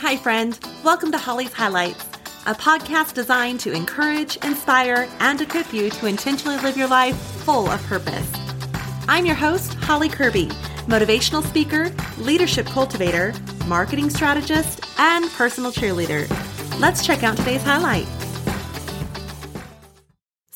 Hi, 0.00 0.16
friend. 0.16 0.56
Welcome 0.84 1.10
to 1.10 1.18
Holly's 1.18 1.52
Highlights, 1.52 2.04
a 2.46 2.54
podcast 2.54 3.14
designed 3.14 3.58
to 3.60 3.72
encourage, 3.72 4.36
inspire, 4.44 5.08
and 5.18 5.40
equip 5.40 5.72
you 5.72 5.90
to 5.90 6.06
intentionally 6.06 6.56
live 6.58 6.76
your 6.76 6.86
life 6.86 7.16
full 7.16 7.68
of 7.68 7.82
purpose. 7.82 8.30
I'm 9.08 9.26
your 9.26 9.34
host, 9.34 9.74
Holly 9.74 10.08
Kirby, 10.08 10.46
motivational 10.86 11.44
speaker, 11.44 11.92
leadership 12.16 12.66
cultivator, 12.66 13.34
marketing 13.66 14.08
strategist, 14.08 14.86
and 15.00 15.28
personal 15.32 15.72
cheerleader. 15.72 16.30
Let's 16.78 17.04
check 17.04 17.24
out 17.24 17.36
today's 17.36 17.64
highlight. 17.64 18.06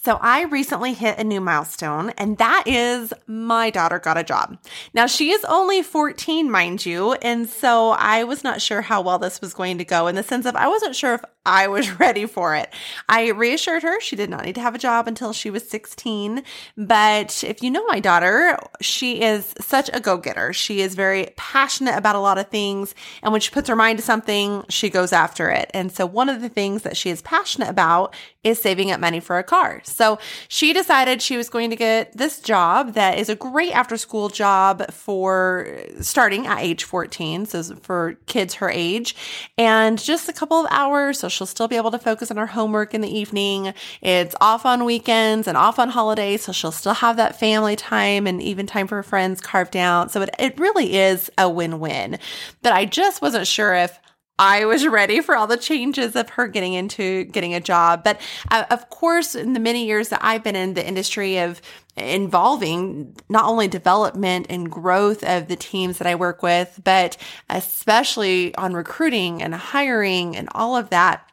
So 0.04 0.18
I 0.20 0.42
recently 0.46 0.94
hit 0.94 1.20
a 1.20 1.22
new 1.22 1.40
milestone, 1.40 2.10
and 2.18 2.36
that 2.38 2.64
is 2.66 3.12
my 3.28 3.70
daughter 3.70 4.00
got 4.00 4.18
a 4.18 4.24
job. 4.24 4.58
Now 4.92 5.06
she 5.06 5.30
is 5.30 5.44
only 5.44 5.80
14, 5.80 6.50
mind 6.50 6.84
you, 6.84 7.12
and 7.22 7.48
so 7.48 7.90
I 7.90 8.24
was 8.24 8.42
not 8.42 8.60
sure 8.60 8.80
how 8.80 9.00
well 9.00 9.20
this 9.20 9.40
was 9.40 9.54
going 9.54 9.78
to 9.78 9.84
go 9.84 10.08
in 10.08 10.16
the 10.16 10.24
sense 10.24 10.44
of 10.44 10.56
I 10.56 10.66
wasn't 10.66 10.96
sure 10.96 11.14
if 11.14 11.24
I 11.44 11.68
was 11.68 11.90
ready 12.00 12.26
for 12.26 12.54
it. 12.54 12.72
I 13.08 13.30
reassured 13.30 13.82
her 13.82 14.00
she 14.00 14.16
did 14.16 14.30
not 14.30 14.44
need 14.44 14.54
to 14.56 14.60
have 14.60 14.74
a 14.74 14.78
job 14.78 15.08
until 15.08 15.32
she 15.32 15.50
was 15.50 15.68
16. 15.68 16.42
But 16.76 17.44
if 17.44 17.62
you 17.62 17.70
know 17.70 17.84
my 17.86 18.00
daughter, 18.00 18.58
she 18.80 19.22
is 19.22 19.54
such 19.60 19.90
a 19.92 20.00
go 20.00 20.16
getter. 20.16 20.52
She 20.52 20.80
is 20.80 20.94
very 20.94 21.32
passionate 21.36 21.96
about 21.96 22.16
a 22.16 22.20
lot 22.20 22.38
of 22.38 22.48
things. 22.48 22.94
And 23.22 23.32
when 23.32 23.40
she 23.40 23.50
puts 23.50 23.68
her 23.68 23.76
mind 23.76 23.98
to 23.98 24.04
something, 24.04 24.64
she 24.68 24.90
goes 24.90 25.12
after 25.12 25.50
it. 25.50 25.70
And 25.74 25.92
so 25.92 26.06
one 26.06 26.28
of 26.28 26.40
the 26.40 26.48
things 26.48 26.82
that 26.82 26.96
she 26.96 27.10
is 27.10 27.22
passionate 27.22 27.68
about 27.68 28.14
is 28.44 28.60
saving 28.60 28.90
up 28.90 29.00
money 29.00 29.20
for 29.20 29.38
a 29.38 29.44
car. 29.44 29.80
So 29.92 30.18
she 30.48 30.72
decided 30.72 31.22
she 31.22 31.36
was 31.36 31.48
going 31.48 31.70
to 31.70 31.76
get 31.76 32.16
this 32.16 32.40
job 32.40 32.94
that 32.94 33.18
is 33.18 33.28
a 33.28 33.36
great 33.36 33.72
after 33.72 33.96
school 33.96 34.28
job 34.28 34.90
for 34.90 35.78
starting 36.00 36.46
at 36.46 36.58
age 36.60 36.84
14. 36.84 37.46
So 37.46 37.62
for 37.76 38.14
kids 38.26 38.54
her 38.54 38.70
age 38.70 39.14
and 39.58 39.98
just 39.98 40.28
a 40.28 40.32
couple 40.32 40.58
of 40.58 40.66
hours. 40.70 41.20
So 41.20 41.28
she'll 41.28 41.46
still 41.46 41.68
be 41.68 41.76
able 41.76 41.90
to 41.90 41.98
focus 41.98 42.30
on 42.30 42.36
her 42.36 42.46
homework 42.46 42.94
in 42.94 43.00
the 43.00 43.10
evening. 43.16 43.74
It's 44.00 44.34
off 44.40 44.66
on 44.66 44.84
weekends 44.84 45.46
and 45.46 45.56
off 45.56 45.78
on 45.78 45.90
holidays. 45.90 46.44
So 46.44 46.52
she'll 46.52 46.72
still 46.72 46.94
have 46.94 47.16
that 47.16 47.38
family 47.38 47.76
time 47.76 48.26
and 48.26 48.42
even 48.42 48.66
time 48.66 48.86
for 48.86 49.02
friends 49.02 49.40
carved 49.40 49.76
out. 49.76 50.10
So 50.10 50.22
it, 50.22 50.30
it 50.38 50.58
really 50.58 50.96
is 50.96 51.30
a 51.38 51.48
win 51.48 51.80
win. 51.80 52.18
But 52.62 52.72
I 52.72 52.84
just 52.84 53.22
wasn't 53.22 53.46
sure 53.46 53.74
if 53.74 53.98
I 54.42 54.64
was 54.64 54.84
ready 54.88 55.20
for 55.20 55.36
all 55.36 55.46
the 55.46 55.56
changes 55.56 56.16
of 56.16 56.30
her 56.30 56.48
getting 56.48 56.72
into 56.72 57.22
getting 57.26 57.54
a 57.54 57.60
job. 57.60 58.02
But 58.02 58.20
uh, 58.50 58.64
of 58.70 58.90
course, 58.90 59.36
in 59.36 59.52
the 59.52 59.60
many 59.60 59.86
years 59.86 60.08
that 60.08 60.18
I've 60.20 60.42
been 60.42 60.56
in 60.56 60.74
the 60.74 60.84
industry 60.84 61.38
of 61.38 61.62
involving 61.96 63.16
not 63.28 63.44
only 63.44 63.68
development 63.68 64.46
and 64.50 64.68
growth 64.68 65.22
of 65.22 65.46
the 65.46 65.54
teams 65.54 65.98
that 65.98 66.08
I 66.08 66.16
work 66.16 66.42
with, 66.42 66.80
but 66.82 67.16
especially 67.48 68.52
on 68.56 68.74
recruiting 68.74 69.44
and 69.44 69.54
hiring 69.54 70.36
and 70.36 70.48
all 70.56 70.76
of 70.76 70.90
that. 70.90 71.30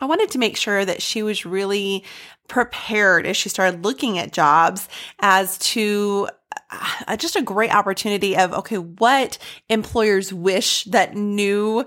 I 0.00 0.06
wanted 0.06 0.32
to 0.32 0.38
make 0.38 0.56
sure 0.56 0.84
that 0.84 1.02
she 1.02 1.22
was 1.22 1.46
really 1.46 2.02
prepared 2.48 3.26
as 3.26 3.36
she 3.36 3.48
started 3.48 3.84
looking 3.84 4.18
at 4.18 4.32
jobs 4.32 4.88
as 5.20 5.56
to 5.58 6.28
uh, 7.06 7.16
just 7.16 7.36
a 7.36 7.42
great 7.42 7.72
opportunity 7.72 8.36
of 8.36 8.52
okay 8.52 8.78
what 8.78 9.38
employers 9.68 10.32
wish 10.32 10.84
that 10.84 11.14
new 11.14 11.84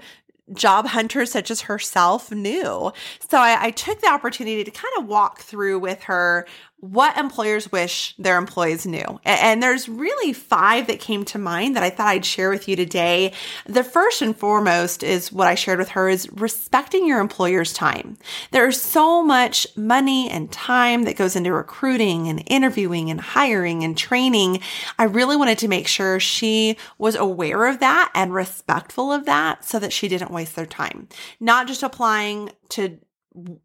job 0.51 0.87
hunters 0.87 1.31
such 1.31 1.49
as 1.49 1.61
herself 1.61 2.31
knew. 2.31 2.91
So 3.29 3.37
I, 3.37 3.57
I, 3.67 3.71
took 3.71 4.01
the 4.01 4.09
opportunity 4.09 4.63
to 4.63 4.71
kind 4.71 4.93
of 4.97 5.07
walk 5.07 5.39
through 5.39 5.79
with 5.79 6.03
her 6.03 6.45
what 6.83 7.17
employers 7.17 7.71
wish 7.71 8.13
their 8.17 8.37
employees 8.37 8.85
knew. 8.85 9.05
And 9.23 9.63
there's 9.63 9.87
really 9.87 10.33
five 10.33 10.87
that 10.87 10.99
came 10.99 11.23
to 11.25 11.37
mind 11.37 11.77
that 11.77 11.83
I 11.83 11.89
thought 11.89 12.09
I'd 12.09 12.25
share 12.25 12.49
with 12.49 12.67
you 12.67 12.75
today. 12.75 13.31
The 13.65 13.85
first 13.85 14.21
and 14.21 14.35
foremost 14.35 15.01
is 15.01 15.31
what 15.31 15.47
I 15.47 15.55
shared 15.55 15.79
with 15.79 15.87
her 15.89 16.09
is 16.09 16.29
respecting 16.33 17.07
your 17.07 17.21
employer's 17.21 17.71
time. 17.71 18.17
There's 18.51 18.81
so 18.81 19.23
much 19.23 19.65
money 19.77 20.29
and 20.29 20.51
time 20.51 21.03
that 21.03 21.15
goes 21.15 21.37
into 21.37 21.53
recruiting 21.53 22.27
and 22.27 22.43
interviewing 22.47 23.09
and 23.09 23.21
hiring 23.21 23.85
and 23.85 23.97
training. 23.97 24.59
I 24.99 25.05
really 25.05 25.37
wanted 25.37 25.59
to 25.59 25.69
make 25.69 25.87
sure 25.87 26.19
she 26.19 26.75
was 26.97 27.15
aware 27.15 27.65
of 27.65 27.79
that 27.79 28.11
and 28.13 28.33
respectful 28.33 29.09
of 29.09 29.23
that 29.23 29.63
so 29.63 29.79
that 29.79 29.93
she 29.93 30.09
didn't 30.09 30.31
waste 30.31 30.57
their 30.57 30.65
time. 30.65 31.07
Not 31.39 31.67
just 31.67 31.81
applying 31.81 32.49
to 32.71 32.99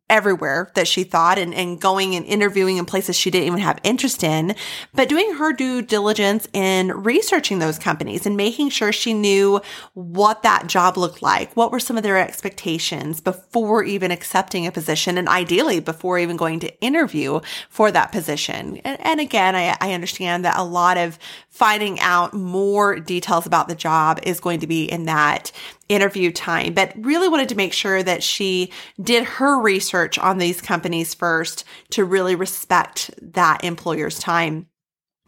everywhere 0.08 0.70
that 0.74 0.88
she 0.88 1.04
thought 1.04 1.38
and, 1.38 1.54
and 1.54 1.80
going 1.80 2.14
and 2.14 2.24
interviewing 2.26 2.78
in 2.78 2.84
places 2.84 3.16
she 3.16 3.30
didn't 3.30 3.46
even 3.46 3.58
have 3.60 3.78
interest 3.82 4.22
in, 4.22 4.54
but 4.94 5.08
doing 5.08 5.34
her 5.34 5.52
due 5.52 5.82
diligence 5.82 6.48
in 6.52 6.88
researching 6.92 7.58
those 7.58 7.78
companies 7.78 8.26
and 8.26 8.36
making 8.36 8.70
sure 8.70 8.92
she 8.92 9.12
knew 9.12 9.60
what 9.94 10.42
that 10.42 10.66
job 10.66 10.96
looked 10.96 11.22
like. 11.22 11.54
What 11.54 11.70
were 11.70 11.80
some 11.80 11.96
of 11.96 12.02
their 12.02 12.18
expectations 12.18 13.20
before 13.20 13.84
even 13.84 14.10
accepting 14.10 14.66
a 14.66 14.72
position 14.72 15.18
and 15.18 15.28
ideally 15.28 15.80
before 15.80 16.18
even 16.18 16.36
going 16.36 16.60
to 16.60 16.80
interview 16.80 17.40
for 17.68 17.90
that 17.90 18.12
position. 18.12 18.78
And, 18.78 19.00
and 19.00 19.20
again, 19.20 19.54
I, 19.54 19.76
I 19.80 19.92
understand 19.92 20.44
that 20.44 20.58
a 20.58 20.64
lot 20.64 20.96
of 20.96 21.18
finding 21.58 21.98
out 21.98 22.32
more 22.32 23.00
details 23.00 23.44
about 23.44 23.66
the 23.66 23.74
job 23.74 24.20
is 24.22 24.38
going 24.38 24.60
to 24.60 24.66
be 24.68 24.84
in 24.84 25.06
that 25.06 25.50
interview 25.88 26.30
time, 26.30 26.72
but 26.72 26.92
really 26.96 27.28
wanted 27.28 27.48
to 27.48 27.56
make 27.56 27.72
sure 27.72 28.00
that 28.00 28.22
she 28.22 28.70
did 29.02 29.24
her 29.24 29.60
research 29.60 30.20
on 30.20 30.38
these 30.38 30.60
companies 30.60 31.14
first 31.14 31.64
to 31.90 32.04
really 32.04 32.36
respect 32.36 33.10
that 33.20 33.64
employer's 33.64 34.20
time. 34.20 34.68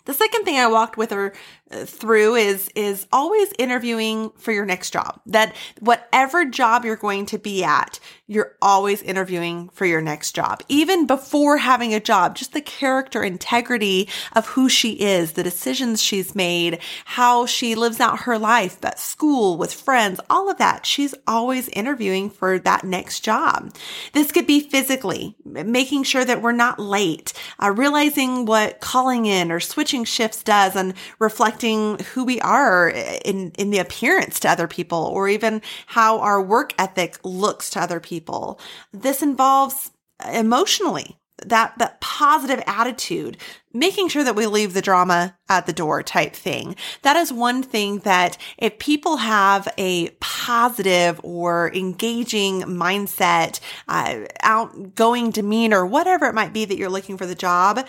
The 0.04 0.14
second 0.14 0.44
thing 0.44 0.58
I 0.58 0.66
walked 0.66 0.96
with 0.96 1.10
her 1.10 1.32
through 1.70 2.34
is 2.34 2.68
is 2.74 3.06
always 3.12 3.52
interviewing 3.58 4.30
for 4.38 4.52
your 4.52 4.66
next 4.66 4.92
job. 4.92 5.20
That 5.26 5.54
whatever 5.78 6.44
job 6.44 6.84
you're 6.84 6.96
going 6.96 7.26
to 7.26 7.38
be 7.38 7.62
at, 7.62 8.00
you're 8.26 8.56
always 8.60 9.02
interviewing 9.02 9.68
for 9.70 9.86
your 9.86 10.00
next 10.00 10.32
job. 10.32 10.62
Even 10.68 11.06
before 11.06 11.58
having 11.58 11.94
a 11.94 12.00
job, 12.00 12.36
just 12.36 12.52
the 12.52 12.60
character 12.60 13.22
integrity 13.22 14.08
of 14.34 14.46
who 14.48 14.68
she 14.68 14.92
is, 14.92 15.32
the 15.32 15.42
decisions 15.42 16.02
she's 16.02 16.34
made, 16.34 16.80
how 17.04 17.46
she 17.46 17.74
lives 17.74 18.00
out 18.00 18.20
her 18.20 18.38
life 18.38 18.84
at 18.84 18.98
school 18.98 19.56
with 19.56 19.72
friends, 19.72 20.20
all 20.28 20.50
of 20.50 20.58
that. 20.58 20.86
She's 20.86 21.14
always 21.26 21.68
interviewing 21.68 22.30
for 22.30 22.58
that 22.58 22.84
next 22.84 23.20
job. 23.20 23.74
This 24.12 24.32
could 24.32 24.46
be 24.46 24.60
physically, 24.60 25.36
making 25.44 26.02
sure 26.02 26.24
that 26.24 26.42
we're 26.42 26.52
not 26.52 26.78
late, 26.80 27.32
uh, 27.62 27.70
realizing 27.70 28.44
what 28.44 28.80
calling 28.80 29.26
in 29.26 29.52
or 29.52 29.60
switching 29.60 29.99
shifts 30.04 30.42
does 30.42 30.76
and 30.76 30.94
reflecting 31.18 31.60
reflecting 31.60 31.98
who 32.12 32.24
we 32.24 32.40
are 32.40 32.90
in, 33.24 33.50
in 33.58 33.70
the 33.70 33.78
appearance 33.78 34.40
to 34.40 34.48
other 34.48 34.68
people 34.68 34.98
or 34.98 35.28
even 35.28 35.62
how 35.86 36.20
our 36.20 36.42
work 36.42 36.72
ethic 36.78 37.18
looks 37.24 37.70
to 37.70 37.80
other 37.80 38.00
people. 38.00 38.60
This 38.92 39.22
involves 39.22 39.90
emotionally 40.32 41.16
that 41.46 41.72
that 41.78 41.98
positive 42.02 42.62
attitude 42.66 43.38
making 43.72 44.08
sure 44.08 44.22
that 44.22 44.36
we 44.36 44.46
leave 44.46 44.74
the 44.74 44.82
drama 44.82 45.34
at 45.48 45.64
the 45.64 45.72
door 45.72 46.02
type 46.02 46.34
thing 46.34 46.76
that 47.00 47.16
is 47.16 47.32
one 47.32 47.62
thing 47.62 48.00
that 48.00 48.36
if 48.58 48.78
people 48.78 49.16
have 49.16 49.66
a 49.78 50.10
positive 50.20 51.18
or 51.24 51.72
engaging 51.74 52.60
mindset 52.60 53.58
uh, 53.88 54.18
outgoing 54.42 55.30
demeanor 55.30 55.86
whatever 55.86 56.26
it 56.26 56.34
might 56.34 56.52
be 56.52 56.66
that 56.66 56.76
you're 56.76 56.90
looking 56.90 57.16
for 57.16 57.24
the 57.24 57.34
job 57.34 57.86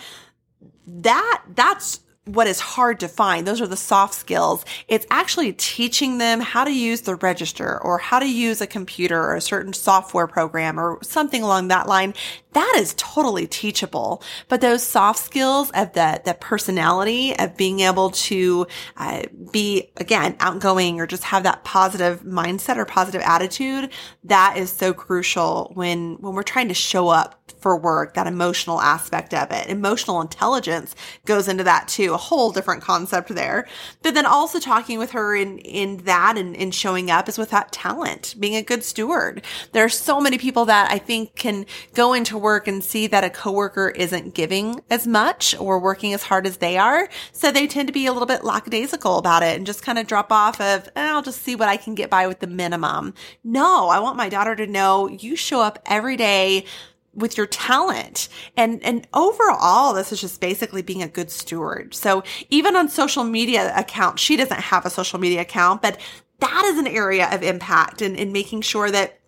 that 0.86 1.42
that's 1.54 2.00
what 2.24 2.46
is 2.46 2.60
hard 2.60 3.00
to 3.00 3.08
find. 3.08 3.46
Those 3.46 3.60
are 3.60 3.66
the 3.66 3.76
soft 3.76 4.14
skills. 4.14 4.64
It's 4.86 5.06
actually 5.10 5.52
teaching 5.54 6.18
them 6.18 6.38
how 6.38 6.62
to 6.62 6.72
use 6.72 7.00
the 7.00 7.16
register 7.16 7.82
or 7.82 7.98
how 7.98 8.20
to 8.20 8.28
use 8.28 8.60
a 8.60 8.66
computer 8.66 9.20
or 9.20 9.34
a 9.34 9.40
certain 9.40 9.72
software 9.72 10.28
program 10.28 10.78
or 10.78 10.98
something 11.02 11.42
along 11.42 11.68
that 11.68 11.88
line. 11.88 12.14
That 12.52 12.74
is 12.76 12.94
totally 12.96 13.48
teachable. 13.48 14.22
But 14.48 14.60
those 14.60 14.84
soft 14.84 15.18
skills 15.18 15.70
of 15.72 15.94
the, 15.94 16.20
the 16.24 16.34
personality 16.34 17.36
of 17.36 17.56
being 17.56 17.80
able 17.80 18.10
to 18.10 18.68
uh, 18.96 19.22
be, 19.50 19.90
again, 19.96 20.36
outgoing 20.38 21.00
or 21.00 21.08
just 21.08 21.24
have 21.24 21.42
that 21.42 21.64
positive 21.64 22.20
mindset 22.22 22.76
or 22.76 22.84
positive 22.84 23.22
attitude, 23.22 23.90
that 24.24 24.56
is 24.56 24.70
so 24.70 24.92
crucial 24.92 25.72
when, 25.74 26.18
when 26.20 26.34
we're 26.34 26.42
trying 26.44 26.68
to 26.68 26.74
show 26.74 27.08
up 27.08 27.42
for 27.62 27.78
work, 27.78 28.14
that 28.14 28.26
emotional 28.26 28.80
aspect 28.80 29.32
of 29.32 29.50
it. 29.50 29.68
Emotional 29.68 30.20
intelligence 30.20 30.94
goes 31.24 31.48
into 31.48 31.64
that 31.64 31.88
too, 31.88 32.11
a 32.12 32.18
whole 32.18 32.52
different 32.52 32.82
concept 32.82 33.28
there. 33.28 33.66
But 34.02 34.14
then 34.14 34.26
also 34.26 34.58
talking 34.58 34.98
with 34.98 35.12
her 35.12 35.34
in, 35.34 35.58
in 35.58 35.98
that 36.04 36.36
and, 36.36 36.54
in 36.54 36.70
showing 36.70 37.10
up 37.10 37.28
is 37.28 37.38
with 37.38 37.50
that 37.50 37.72
talent, 37.72 38.34
being 38.38 38.56
a 38.56 38.62
good 38.62 38.84
steward. 38.84 39.42
There 39.72 39.84
are 39.84 39.88
so 39.88 40.20
many 40.20 40.38
people 40.38 40.64
that 40.66 40.90
I 40.90 40.98
think 40.98 41.34
can 41.34 41.66
go 41.94 42.12
into 42.12 42.38
work 42.38 42.68
and 42.68 42.82
see 42.82 43.06
that 43.08 43.24
a 43.24 43.30
coworker 43.30 43.90
isn't 43.90 44.34
giving 44.34 44.80
as 44.90 45.06
much 45.06 45.54
or 45.58 45.78
working 45.78 46.12
as 46.12 46.24
hard 46.24 46.46
as 46.46 46.58
they 46.58 46.78
are. 46.78 47.08
So 47.32 47.50
they 47.50 47.66
tend 47.66 47.88
to 47.88 47.92
be 47.92 48.06
a 48.06 48.12
little 48.12 48.26
bit 48.26 48.44
lackadaisical 48.44 49.18
about 49.18 49.42
it 49.42 49.56
and 49.56 49.66
just 49.66 49.82
kind 49.82 49.98
of 49.98 50.06
drop 50.06 50.30
off 50.30 50.60
of, 50.60 50.88
eh, 50.96 51.10
I'll 51.10 51.22
just 51.22 51.42
see 51.42 51.56
what 51.56 51.68
I 51.68 51.76
can 51.76 51.94
get 51.94 52.10
by 52.10 52.26
with 52.26 52.40
the 52.40 52.46
minimum. 52.46 53.14
No, 53.44 53.88
I 53.88 53.98
want 53.98 54.16
my 54.16 54.28
daughter 54.28 54.54
to 54.56 54.66
know 54.66 55.08
you 55.08 55.36
show 55.36 55.60
up 55.60 55.78
every 55.86 56.16
day 56.16 56.64
with 57.14 57.36
your 57.36 57.46
talent. 57.46 58.28
And, 58.56 58.82
and 58.82 59.06
overall, 59.12 59.94
this 59.94 60.12
is 60.12 60.20
just 60.20 60.40
basically 60.40 60.82
being 60.82 61.02
a 61.02 61.08
good 61.08 61.30
steward. 61.30 61.94
So 61.94 62.22
even 62.50 62.76
on 62.76 62.88
social 62.88 63.24
media 63.24 63.72
account, 63.76 64.18
she 64.18 64.36
doesn't 64.36 64.60
have 64.60 64.86
a 64.86 64.90
social 64.90 65.18
media 65.18 65.42
account, 65.42 65.82
but 65.82 66.00
that 66.40 66.64
is 66.64 66.78
an 66.78 66.86
area 66.86 67.28
of 67.32 67.42
impact 67.42 68.02
and, 68.02 68.18
and 68.18 68.32
making 68.32 68.62
sure 68.62 68.90
that 68.90 69.18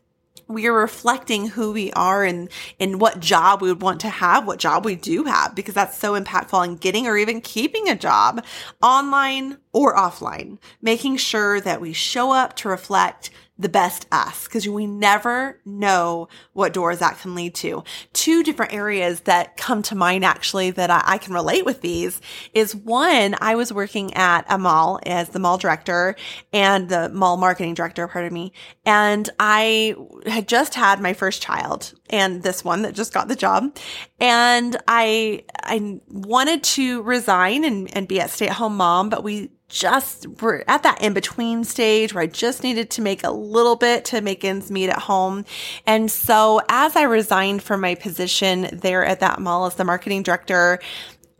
we 0.46 0.66
are 0.66 0.74
reflecting 0.74 1.48
who 1.48 1.72
we 1.72 1.92
are 1.92 2.24
and 2.24 2.50
and 2.78 3.00
what 3.00 3.20
job 3.20 3.62
we 3.62 3.68
would 3.68 3.80
want 3.80 4.00
to 4.02 4.08
have, 4.08 4.46
what 4.46 4.58
job 4.58 4.84
we 4.84 4.94
do 4.94 5.24
have, 5.24 5.54
because 5.54 5.74
that's 5.74 5.96
so 5.96 6.20
impactful 6.20 6.64
in 6.66 6.76
getting 6.76 7.06
or 7.06 7.16
even 7.16 7.40
keeping 7.40 7.88
a 7.88 7.96
job 7.96 8.44
online 8.82 9.58
or 9.74 9.94
offline. 9.94 10.58
Making 10.80 11.18
sure 11.18 11.60
that 11.60 11.82
we 11.82 11.92
show 11.92 12.30
up 12.30 12.56
to 12.56 12.70
reflect 12.70 13.28
the 13.56 13.68
best 13.68 14.06
us 14.10 14.44
because 14.44 14.66
we 14.66 14.86
never 14.86 15.60
know 15.64 16.28
what 16.54 16.72
doors 16.72 16.98
that 16.98 17.20
can 17.20 17.36
lead 17.36 17.54
to. 17.54 17.84
Two 18.12 18.42
different 18.42 18.72
areas 18.72 19.20
that 19.22 19.56
come 19.56 19.80
to 19.82 19.94
mind 19.94 20.24
actually 20.24 20.72
that 20.72 20.90
I, 20.90 21.02
I, 21.04 21.18
can 21.18 21.32
relate 21.32 21.64
with 21.64 21.80
these 21.80 22.20
is 22.52 22.74
one, 22.74 23.36
I 23.40 23.54
was 23.54 23.72
working 23.72 24.12
at 24.14 24.44
a 24.48 24.58
mall 24.58 24.98
as 25.06 25.28
the 25.28 25.38
mall 25.38 25.56
director 25.56 26.16
and 26.52 26.88
the 26.88 27.10
mall 27.10 27.36
marketing 27.36 27.74
director, 27.74 28.08
pardon 28.08 28.34
me. 28.34 28.52
And 28.84 29.30
I 29.38 29.94
had 30.26 30.48
just 30.48 30.74
had 30.74 31.00
my 31.00 31.12
first 31.12 31.40
child 31.40 31.94
and 32.14 32.44
this 32.44 32.64
one 32.64 32.82
that 32.82 32.94
just 32.94 33.12
got 33.12 33.26
the 33.26 33.34
job. 33.34 33.76
And 34.20 34.76
I, 34.86 35.44
I 35.64 36.00
wanted 36.08 36.62
to 36.62 37.02
resign 37.02 37.64
and, 37.64 37.94
and 37.96 38.06
be 38.06 38.20
a 38.20 38.28
stay 38.28 38.46
at 38.46 38.54
home 38.54 38.76
mom, 38.76 39.08
but 39.08 39.24
we 39.24 39.50
just 39.68 40.28
we're 40.40 40.62
at 40.68 40.84
that 40.84 41.02
in 41.02 41.14
between 41.14 41.64
stage 41.64 42.14
where 42.14 42.22
I 42.22 42.26
just 42.28 42.62
needed 42.62 42.90
to 42.90 43.02
make 43.02 43.24
a 43.24 43.30
little 43.30 43.74
bit 43.74 44.04
to 44.06 44.20
make 44.20 44.44
ends 44.44 44.70
meet 44.70 44.88
at 44.88 45.00
home. 45.00 45.44
And 45.86 46.10
so 46.10 46.60
as 46.68 46.94
I 46.94 47.02
resigned 47.02 47.62
from 47.62 47.80
my 47.80 47.96
position 47.96 48.68
there 48.72 49.04
at 49.04 49.18
that 49.20 49.40
mall 49.40 49.66
as 49.66 49.74
the 49.74 49.84
marketing 49.84 50.22
director, 50.22 50.78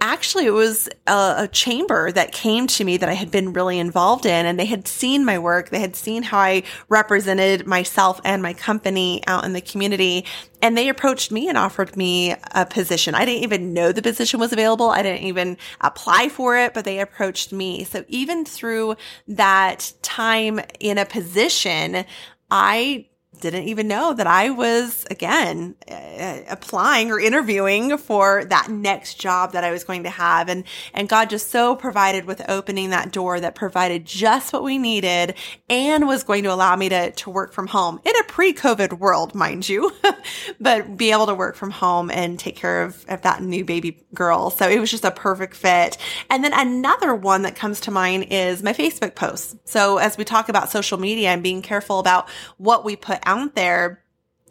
actually 0.01 0.47
it 0.47 0.53
was 0.53 0.89
a, 1.07 1.35
a, 1.39 1.49
chamber 1.49 2.13
that 2.13 2.33
came 2.33 2.67
to 2.67 2.85
me 2.85 2.97
that 2.97 3.09
I 3.09 3.15
had 3.15 3.31
been 3.31 3.53
really 3.53 3.79
involved 3.79 4.27
in 4.27 4.47
and 4.47 4.59
they 4.59 4.67
had 4.67 4.87
seen 4.87 5.25
my 5.25 5.39
work. 5.39 5.71
They 5.71 5.81
had 5.81 5.97
seen 5.97 6.23
how 6.23 6.39
I 6.39 6.63
represented 6.89 7.67
myself 7.67 8.21
and 8.25 8.43
my 8.43 8.53
company 8.53 9.23
out 9.27 9.45
in 9.45 9.53
the 9.53 9.61
community. 9.61 10.27
And 10.61 10.77
they 10.77 10.89
approached 10.89 11.33
me 11.33 11.49
and 11.49 11.57
offered 11.57 11.97
me 11.97 12.35
a 12.53 12.67
position. 12.67 13.15
I 13.15 13.25
didn't 13.25 13.45
even 13.45 13.73
know 13.73 13.93
the 13.93 14.03
position 14.03 14.41
was 14.41 14.53
available. 14.53 14.91
I 14.91 15.03
didn't 15.03 15.25
even 15.25 15.57
apply 15.81 16.29
for 16.29 16.57
it, 16.59 16.75
but 16.75 16.85
they 16.85 17.01
approached 17.01 17.53
me. 17.53 17.85
So 17.85 18.05
even 18.09 18.45
through 18.45 18.97
that 19.29 19.93
time 20.03 20.61
in 20.81 20.99
a 20.99 21.07
position, 21.07 22.05
I 22.51 23.07
didn't 23.41 23.65
even 23.65 23.89
know 23.89 24.15
that 24.15 24.27
I 24.27 24.51
was 24.51 25.07
again 25.11 25.75
uh, 25.91 26.41
applying 26.49 27.11
or 27.11 27.21
interviewing 27.21 27.97
for 27.99 28.45
that 28.47 28.71
next 28.71 29.15
job 29.15 29.53
that 29.53 29.65
I 29.65 29.71
was 29.71 29.85
going 29.85 30.05
to 30.05 30.11
have. 30.11 30.49
And 30.49 30.65
and 30.93 31.09
God 31.09 31.31
just 31.31 31.51
so 31.51 31.77
provided 31.77 32.25
with 32.25 32.43
opening 32.49 32.91
that 32.91 33.13
door 33.13 33.41
that 33.41 33.55
provided 33.55 34.05
just 34.05 34.53
what 34.53 34.63
we 34.63 34.79
needed 34.79 35.35
and 35.69 36.07
was 36.07 36.25
going 36.25 36.45
to 36.45 36.53
allow 36.53 36.77
me 36.77 36.89
to 36.89 37.11
to 37.11 37.31
work 37.31 37.53
from 37.53 37.67
home 37.67 38.01
in 38.05 38.17
a 38.17 38.25
pre-covid 38.25 38.99
world 38.99 39.35
mind 39.35 39.69
you 39.69 39.93
but 40.61 40.97
be 40.97 41.13
able 41.13 41.27
to 41.27 41.35
work 41.35 41.57
from 41.57 41.71
home 41.71 42.11
and 42.11 42.39
take 42.39 42.57
care 42.57 42.83
of, 42.83 43.05
of 43.09 43.23
that 43.23 43.43
new 43.43 43.65
baby 43.65 44.05
girl. 44.15 44.51
So 44.51 44.69
it 44.69 44.79
was 44.79 44.91
just 44.91 45.05
a 45.05 45.11
perfect 45.11 45.55
fit. 45.55 45.97
And 46.31 46.45
then 46.45 46.53
another 46.53 47.15
one 47.15 47.43
that 47.43 47.57
comes 47.57 47.81
to 47.81 47.91
mind 47.91 48.27
is 48.31 48.63
my 48.63 48.73
Facebook 48.73 49.15
posts. 49.15 49.57
So 49.65 49.99
as 49.99 50.17
we 50.17 50.25
talk 50.25 50.49
about 50.49 50.71
social 50.71 50.99
media 50.99 51.31
and 51.31 51.43
being 51.43 51.63
careful 51.63 51.99
about 51.99 52.29
what 52.57 52.85
we 52.85 52.97
put 52.97 53.19
out 53.25 53.55
there 53.55 54.05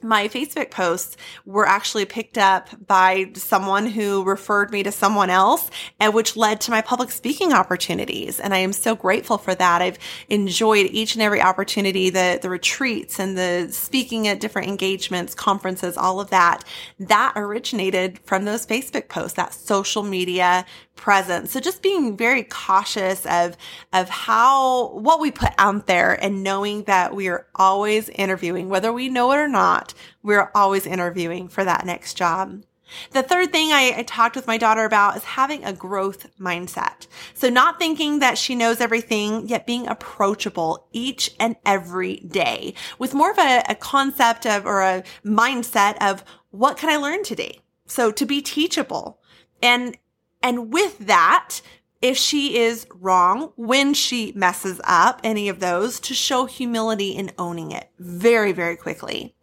my 0.03 0.27
Facebook 0.27 0.69
posts 0.69 1.17
were 1.45 1.65
actually 1.65 2.05
picked 2.05 2.37
up 2.37 2.69
by 2.87 3.31
someone 3.35 3.85
who 3.85 4.23
referred 4.23 4.71
me 4.71 4.83
to 4.83 4.91
someone 4.91 5.29
else 5.29 5.69
and 5.99 6.13
which 6.13 6.35
led 6.35 6.61
to 6.61 6.71
my 6.71 6.81
public 6.81 7.11
speaking 7.11 7.53
opportunities. 7.53 8.39
And 8.39 8.53
I 8.53 8.57
am 8.57 8.73
so 8.73 8.95
grateful 8.95 9.37
for 9.37 9.55
that. 9.55 9.81
I've 9.81 9.99
enjoyed 10.29 10.87
each 10.87 11.15
and 11.15 11.21
every 11.21 11.41
opportunity, 11.41 12.09
the, 12.09 12.39
the 12.41 12.49
retreats 12.49 13.19
and 13.19 13.37
the 13.37 13.69
speaking 13.71 14.27
at 14.27 14.39
different 14.39 14.67
engagements, 14.67 15.33
conferences, 15.33 15.97
all 15.97 16.19
of 16.19 16.29
that. 16.29 16.63
That 16.99 17.33
originated 17.35 18.19
from 18.25 18.45
those 18.45 18.65
Facebook 18.65 19.07
posts, 19.07 19.37
that 19.37 19.53
social 19.53 20.03
media 20.03 20.65
presence. 20.95 21.51
So 21.51 21.59
just 21.59 21.81
being 21.81 22.15
very 22.15 22.43
cautious 22.43 23.25
of, 23.25 23.57
of 23.91 24.09
how, 24.09 24.89
what 24.89 25.19
we 25.19 25.31
put 25.31 25.51
out 25.57 25.87
there 25.87 26.13
and 26.13 26.43
knowing 26.43 26.83
that 26.83 27.15
we 27.15 27.27
are 27.27 27.47
always 27.55 28.09
interviewing, 28.09 28.69
whether 28.69 28.93
we 28.93 29.09
know 29.09 29.31
it 29.31 29.37
or 29.37 29.47
not, 29.47 29.93
we're 30.21 30.51
always 30.55 30.85
interviewing 30.85 31.47
for 31.47 31.63
that 31.63 31.85
next 31.85 32.15
job. 32.15 32.63
The 33.11 33.23
third 33.23 33.51
thing 33.51 33.71
I, 33.71 33.93
I, 33.97 34.03
talked 34.03 34.35
with 34.35 34.47
my 34.47 34.57
daughter 34.57 34.85
about 34.85 35.17
is 35.17 35.23
having 35.23 35.63
a 35.63 35.73
growth 35.73 36.27
mindset. 36.39 37.07
So 37.33 37.49
not 37.49 37.79
thinking 37.79 38.19
that 38.19 38.37
she 38.37 38.55
knows 38.55 38.81
everything, 38.81 39.47
yet 39.47 39.65
being 39.65 39.87
approachable 39.87 40.87
each 40.91 41.31
and 41.39 41.55
every 41.65 42.17
day 42.17 42.75
with 42.99 43.13
more 43.13 43.31
of 43.31 43.39
a, 43.39 43.63
a 43.69 43.75
concept 43.75 44.45
of 44.45 44.65
or 44.65 44.81
a 44.81 45.03
mindset 45.25 45.97
of 46.01 46.23
what 46.51 46.77
can 46.77 46.89
I 46.89 46.97
learn 46.97 47.23
today? 47.23 47.59
So 47.87 48.11
to 48.11 48.25
be 48.25 48.41
teachable 48.41 49.19
and 49.61 49.97
and 50.43 50.71
with 50.73 50.99
that, 50.99 51.61
if 52.03 52.17
she 52.17 52.57
is 52.57 52.85
wrong, 52.93 53.53
when 53.55 53.93
she 53.93 54.33
messes 54.35 54.81
up 54.83 55.21
any 55.23 55.47
of 55.47 55.61
those, 55.61 56.01
to 56.01 56.13
show 56.13 56.45
humility 56.45 57.11
in 57.11 57.31
owning 57.39 57.71
it 57.71 57.89
very, 57.97 58.51
very 58.51 58.75
quickly. 58.75 59.33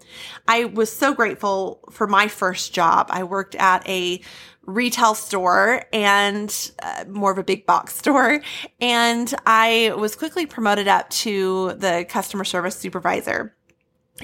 I 0.47 0.67
was 0.67 0.95
so 0.95 1.15
grateful 1.15 1.81
for 1.91 2.07
my 2.07 2.29
first 2.29 2.75
job. 2.75 3.07
I 3.11 3.25
worked 3.25 3.55
at 3.55 3.89
a 3.89 4.21
retail 4.67 5.15
store 5.15 5.85
and 5.91 6.71
uh, 6.83 7.05
more 7.09 7.33
of 7.33 7.39
a 7.39 7.43
big 7.43 7.65
box 7.65 7.95
store. 7.99 8.43
And 8.79 9.33
I 9.47 9.95
was 9.97 10.15
quickly 10.15 10.45
promoted 10.45 10.87
up 10.87 11.09
to 11.11 11.73
the 11.79 12.05
customer 12.09 12.45
service 12.45 12.77
supervisor. 12.77 13.57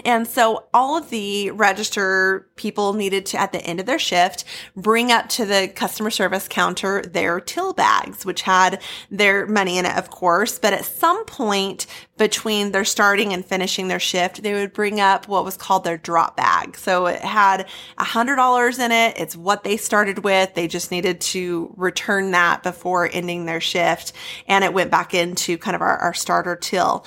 And 0.05 0.27
so 0.27 0.67
all 0.75 0.97
of 0.97 1.09
the 1.09 1.51
register 1.53 2.47
people 2.57 2.93
needed 2.93 3.25
to, 3.27 3.41
at 3.41 3.53
the 3.53 3.63
end 3.63 3.81
of 3.81 3.87
their 3.87 3.99
shift, 3.99 4.45
bring 4.77 5.11
up 5.11 5.29
to 5.31 5.47
the 5.47 5.73
customer 5.75 6.11
service 6.11 6.49
counter 6.49 7.03
their 7.03 7.41
till 7.41 7.73
bags, 7.73 8.27
which 8.27 8.43
had 8.43 8.83
their 9.11 9.47
money 9.47 9.79
in 9.79 9.87
it, 9.87 9.97
of 9.97 10.11
course. 10.11 10.59
But 10.59 10.75
at 10.75 10.85
some 10.85 11.25
point 11.25 11.87
between 12.19 12.73
their 12.73 12.85
starting 12.85 13.33
and 13.33 13.45
finishing 13.45 13.89
their 13.89 14.01
shift, 14.01 14.43
they 14.43 14.53
would 14.53 14.73
bring 14.73 15.01
up 15.01 15.29
what 15.29 15.45
was 15.45 15.57
called 15.57 15.85
their 15.85 15.99
drop 15.99 16.37
bag. 16.37 16.77
So 16.77 17.07
it 17.07 17.21
had 17.21 17.67
a 17.99 18.05
hundred 18.05 18.37
dollars 18.37 18.79
in 18.79 18.93
it. 18.93 19.19
It's 19.19 19.37
what 19.37 19.65
they 19.65 19.77
started 19.77 20.25
with. 20.25 20.55
They 20.55 20.69
just 20.69 20.91
needed 20.91 21.21
to 21.23 21.73
return 21.77 22.33
that 22.33 22.63
before 22.63 23.09
ending 23.11 23.47
their 23.47 23.61
shift. 23.61 24.13
And 24.47 24.63
it 24.63 24.75
went 24.75 24.91
back 24.91 25.15
into 25.15 25.57
kind 25.59 25.75
of 25.75 25.81
our, 25.81 25.97
our 25.99 26.15
starter 26.15 26.57
till. 26.57 27.07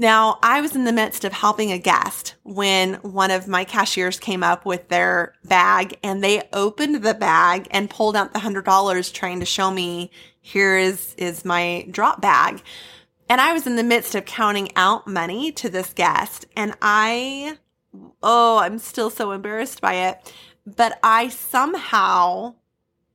Now, 0.00 0.38
I 0.42 0.62
was 0.62 0.74
in 0.74 0.84
the 0.84 0.94
midst 0.94 1.26
of 1.26 1.32
helping 1.34 1.72
a 1.72 1.78
guest 1.78 2.34
when 2.42 2.94
one 3.02 3.30
of 3.30 3.46
my 3.46 3.64
cashiers 3.64 4.18
came 4.18 4.42
up 4.42 4.64
with 4.64 4.88
their 4.88 5.34
bag 5.44 5.98
and 6.02 6.24
they 6.24 6.48
opened 6.54 7.04
the 7.04 7.12
bag 7.12 7.68
and 7.70 7.90
pulled 7.90 8.16
out 8.16 8.32
the 8.32 8.38
hundred 8.38 8.64
dollars 8.64 9.12
trying 9.12 9.40
to 9.40 9.44
show 9.46 9.70
me 9.70 10.10
here 10.40 10.78
is, 10.78 11.14
is 11.18 11.44
my 11.44 11.86
drop 11.90 12.22
bag. 12.22 12.62
And 13.28 13.42
I 13.42 13.52
was 13.52 13.66
in 13.66 13.76
the 13.76 13.82
midst 13.82 14.14
of 14.14 14.24
counting 14.24 14.74
out 14.74 15.06
money 15.06 15.52
to 15.52 15.68
this 15.68 15.92
guest 15.92 16.46
and 16.56 16.72
I, 16.80 17.58
oh, 18.22 18.56
I'm 18.56 18.78
still 18.78 19.10
so 19.10 19.32
embarrassed 19.32 19.82
by 19.82 19.92
it, 19.96 20.32
but 20.64 20.98
I 21.02 21.28
somehow 21.28 22.54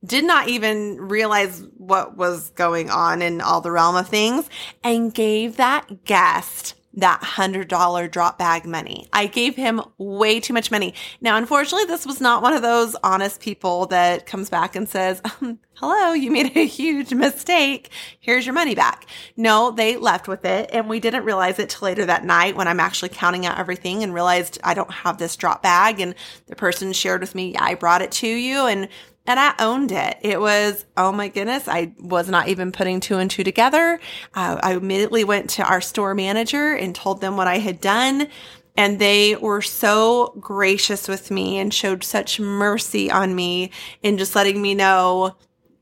did 0.04 0.24
not 0.24 0.46
even 0.48 0.98
realize 1.00 1.64
what 1.76 2.16
was 2.16 2.50
going 2.50 2.90
on 2.90 3.22
in 3.22 3.40
all 3.40 3.60
the 3.60 3.72
realm 3.72 3.96
of 3.96 4.08
things 4.08 4.48
and 4.84 5.12
gave 5.12 5.56
that 5.56 6.04
guest 6.04 6.75
that 6.96 7.20
$100 7.20 8.10
drop 8.10 8.38
bag 8.38 8.64
money. 8.64 9.06
I 9.12 9.26
gave 9.26 9.54
him 9.54 9.82
way 9.98 10.40
too 10.40 10.54
much 10.54 10.70
money. 10.70 10.94
Now, 11.20 11.36
unfortunately, 11.36 11.84
this 11.84 12.06
was 12.06 12.20
not 12.20 12.42
one 12.42 12.54
of 12.54 12.62
those 12.62 12.96
honest 13.04 13.40
people 13.40 13.86
that 13.86 14.26
comes 14.26 14.48
back 14.48 14.74
and 14.74 14.88
says, 14.88 15.20
um, 15.24 15.58
hello, 15.74 16.14
you 16.14 16.30
made 16.30 16.56
a 16.56 16.66
huge 16.66 17.12
mistake. 17.12 17.90
Here's 18.18 18.46
your 18.46 18.54
money 18.54 18.74
back. 18.74 19.06
No, 19.36 19.70
they 19.70 19.96
left 19.96 20.26
with 20.26 20.44
it 20.46 20.70
and 20.72 20.88
we 20.88 20.98
didn't 20.98 21.24
realize 21.24 21.58
it 21.58 21.68
till 21.68 21.86
later 21.86 22.06
that 22.06 22.24
night 22.24 22.56
when 22.56 22.66
I'm 22.66 22.80
actually 22.80 23.10
counting 23.10 23.44
out 23.44 23.58
everything 23.58 24.02
and 24.02 24.14
realized 24.14 24.58
I 24.64 24.72
don't 24.72 24.90
have 24.90 25.18
this 25.18 25.36
drop 25.36 25.62
bag. 25.62 26.00
And 26.00 26.14
the 26.46 26.56
person 26.56 26.92
shared 26.94 27.20
with 27.20 27.34
me, 27.34 27.52
yeah, 27.52 27.64
I 27.64 27.74
brought 27.74 28.02
it 28.02 28.12
to 28.12 28.26
you. 28.26 28.66
And 28.66 28.88
and 29.26 29.40
I 29.40 29.54
owned 29.58 29.92
it. 29.92 30.18
It 30.22 30.40
was, 30.40 30.84
oh 30.96 31.12
my 31.12 31.28
goodness, 31.28 31.68
I 31.68 31.92
was 31.98 32.28
not 32.28 32.48
even 32.48 32.72
putting 32.72 33.00
two 33.00 33.18
and 33.18 33.30
two 33.30 33.44
together. 33.44 33.98
Uh, 34.34 34.58
I 34.62 34.74
immediately 34.74 35.24
went 35.24 35.50
to 35.50 35.64
our 35.64 35.80
store 35.80 36.14
manager 36.14 36.74
and 36.74 36.94
told 36.94 37.20
them 37.20 37.36
what 37.36 37.48
I 37.48 37.58
had 37.58 37.80
done. 37.80 38.28
And 38.76 38.98
they 38.98 39.36
were 39.36 39.62
so 39.62 40.34
gracious 40.38 41.08
with 41.08 41.30
me 41.30 41.58
and 41.58 41.72
showed 41.72 42.04
such 42.04 42.38
mercy 42.38 43.10
on 43.10 43.34
me 43.34 43.70
in 44.02 44.18
just 44.18 44.36
letting 44.36 44.60
me 44.60 44.74
know 44.74 45.36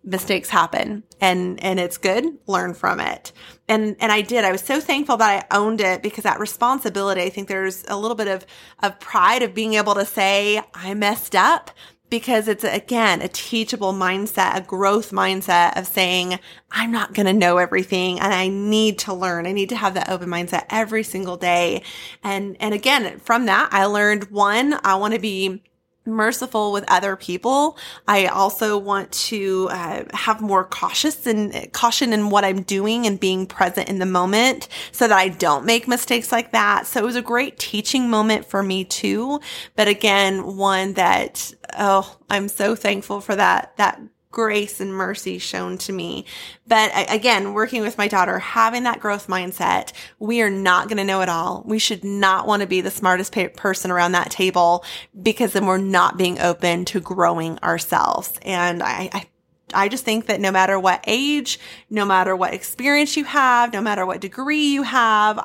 mistakes 0.04 0.50
happen 0.50 1.02
and 1.20 1.62
and 1.64 1.80
it's 1.80 1.96
good 1.96 2.24
learn 2.46 2.74
from 2.74 3.00
it 3.00 3.32
and 3.68 3.96
and 4.00 4.12
I 4.12 4.20
did 4.20 4.44
I 4.44 4.52
was 4.52 4.60
so 4.60 4.78
thankful 4.78 5.16
that 5.16 5.46
I 5.50 5.56
owned 5.56 5.80
it 5.80 6.02
because 6.02 6.24
that 6.24 6.38
responsibility 6.38 7.22
I 7.22 7.30
think 7.30 7.48
there's 7.48 7.84
a 7.88 7.96
little 7.96 8.14
bit 8.14 8.28
of 8.28 8.44
of 8.82 9.00
pride 9.00 9.42
of 9.42 9.54
being 9.54 9.74
able 9.74 9.94
to 9.94 10.04
say 10.04 10.60
I 10.74 10.92
messed 10.92 11.34
up 11.34 11.70
because 12.10 12.48
it's 12.48 12.64
again 12.64 13.22
a 13.22 13.28
teachable 13.28 13.92
mindset, 13.92 14.56
a 14.56 14.60
growth 14.60 15.10
mindset 15.10 15.76
of 15.76 15.86
saying, 15.86 16.38
I'm 16.70 16.92
not 16.92 17.14
going 17.14 17.26
to 17.26 17.32
know 17.32 17.58
everything 17.58 18.20
and 18.20 18.32
I 18.32 18.48
need 18.48 18.98
to 19.00 19.14
learn. 19.14 19.46
I 19.46 19.52
need 19.52 19.70
to 19.70 19.76
have 19.76 19.94
that 19.94 20.08
open 20.08 20.28
mindset 20.28 20.66
every 20.70 21.02
single 21.02 21.36
day. 21.36 21.82
And, 22.22 22.56
and 22.60 22.74
again, 22.74 23.18
from 23.20 23.46
that, 23.46 23.68
I 23.72 23.86
learned 23.86 24.30
one, 24.30 24.78
I 24.84 24.94
want 24.96 25.14
to 25.14 25.20
be 25.20 25.62
merciful 26.06 26.72
with 26.72 26.84
other 26.88 27.16
people. 27.16 27.78
I 28.06 28.26
also 28.26 28.76
want 28.78 29.10
to 29.12 29.68
uh, 29.70 30.04
have 30.12 30.40
more 30.40 30.64
cautious 30.64 31.26
and 31.26 31.72
caution 31.72 32.12
in 32.12 32.30
what 32.30 32.44
I'm 32.44 32.62
doing 32.62 33.06
and 33.06 33.18
being 33.18 33.46
present 33.46 33.88
in 33.88 33.98
the 33.98 34.06
moment 34.06 34.68
so 34.92 35.08
that 35.08 35.16
I 35.16 35.28
don't 35.28 35.64
make 35.64 35.88
mistakes 35.88 36.30
like 36.30 36.52
that. 36.52 36.86
So 36.86 37.00
it 37.00 37.06
was 37.06 37.16
a 37.16 37.22
great 37.22 37.58
teaching 37.58 38.10
moment 38.10 38.44
for 38.46 38.62
me 38.62 38.84
too. 38.84 39.40
But 39.76 39.88
again, 39.88 40.56
one 40.56 40.94
that, 40.94 41.54
oh, 41.78 42.18
I'm 42.28 42.48
so 42.48 42.74
thankful 42.74 43.20
for 43.20 43.34
that, 43.36 43.76
that 43.76 44.00
grace 44.34 44.80
and 44.80 44.92
mercy 44.92 45.38
shown 45.38 45.78
to 45.78 45.92
me. 45.92 46.26
But 46.66 46.90
again, 47.08 47.54
working 47.54 47.82
with 47.82 47.96
my 47.96 48.08
daughter, 48.08 48.40
having 48.40 48.82
that 48.82 48.98
growth 48.98 49.28
mindset, 49.28 49.92
we 50.18 50.42
are 50.42 50.50
not 50.50 50.88
going 50.88 50.98
to 50.98 51.04
know 51.04 51.20
it 51.22 51.28
all. 51.28 51.62
We 51.64 51.78
should 51.78 52.02
not 52.02 52.46
want 52.46 52.60
to 52.60 52.66
be 52.66 52.80
the 52.80 52.90
smartest 52.90 53.32
person 53.54 53.92
around 53.92 54.12
that 54.12 54.32
table 54.32 54.84
because 55.22 55.52
then 55.52 55.66
we're 55.66 55.78
not 55.78 56.18
being 56.18 56.40
open 56.40 56.84
to 56.86 57.00
growing 57.00 57.58
ourselves. 57.60 58.38
And 58.42 58.82
I, 58.82 59.08
I 59.12 59.26
I 59.72 59.88
just 59.88 60.04
think 60.04 60.26
that 60.26 60.40
no 60.40 60.52
matter 60.52 60.78
what 60.78 61.02
age, 61.06 61.58
no 61.88 62.04
matter 62.04 62.36
what 62.36 62.54
experience 62.54 63.16
you 63.16 63.24
have, 63.24 63.72
no 63.72 63.80
matter 63.80 64.04
what 64.04 64.20
degree 64.20 64.66
you 64.66 64.82
have, 64.82 65.38
uh, 65.38 65.44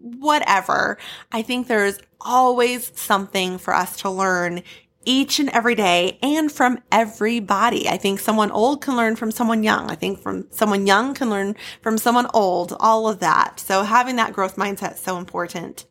whatever, 0.00 0.98
I 1.30 1.42
think 1.42 1.66
there's 1.66 1.98
always 2.20 2.90
something 2.98 3.58
for 3.58 3.72
us 3.72 3.98
to 3.98 4.10
learn 4.10 4.62
each 5.04 5.38
and 5.40 5.48
every 5.50 5.74
day 5.74 6.18
and 6.22 6.52
from 6.52 6.78
everybody. 6.92 7.88
I 7.88 7.96
think 7.96 8.20
someone 8.20 8.50
old 8.50 8.82
can 8.82 8.96
learn 8.96 9.16
from 9.16 9.30
someone 9.30 9.62
young. 9.62 9.90
I 9.90 9.94
think 9.94 10.20
from 10.20 10.46
someone 10.50 10.86
young 10.86 11.14
can 11.14 11.30
learn 11.30 11.56
from 11.80 11.96
someone 11.98 12.26
old, 12.34 12.76
all 12.80 13.08
of 13.08 13.20
that. 13.20 13.60
So 13.60 13.82
having 13.82 14.16
that 14.16 14.32
growth 14.32 14.56
mindset 14.56 14.94
is 14.94 15.00
so 15.00 15.16
important. 15.16 15.86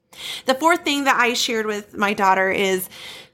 The 0.46 0.56
fourth 0.56 0.84
thing 0.84 1.06
that 1.06 1.20
I 1.20 1.34
shared 1.34 1.66
with 1.66 1.98
my 1.98 2.14
daughter 2.14 2.52
is 2.52 2.90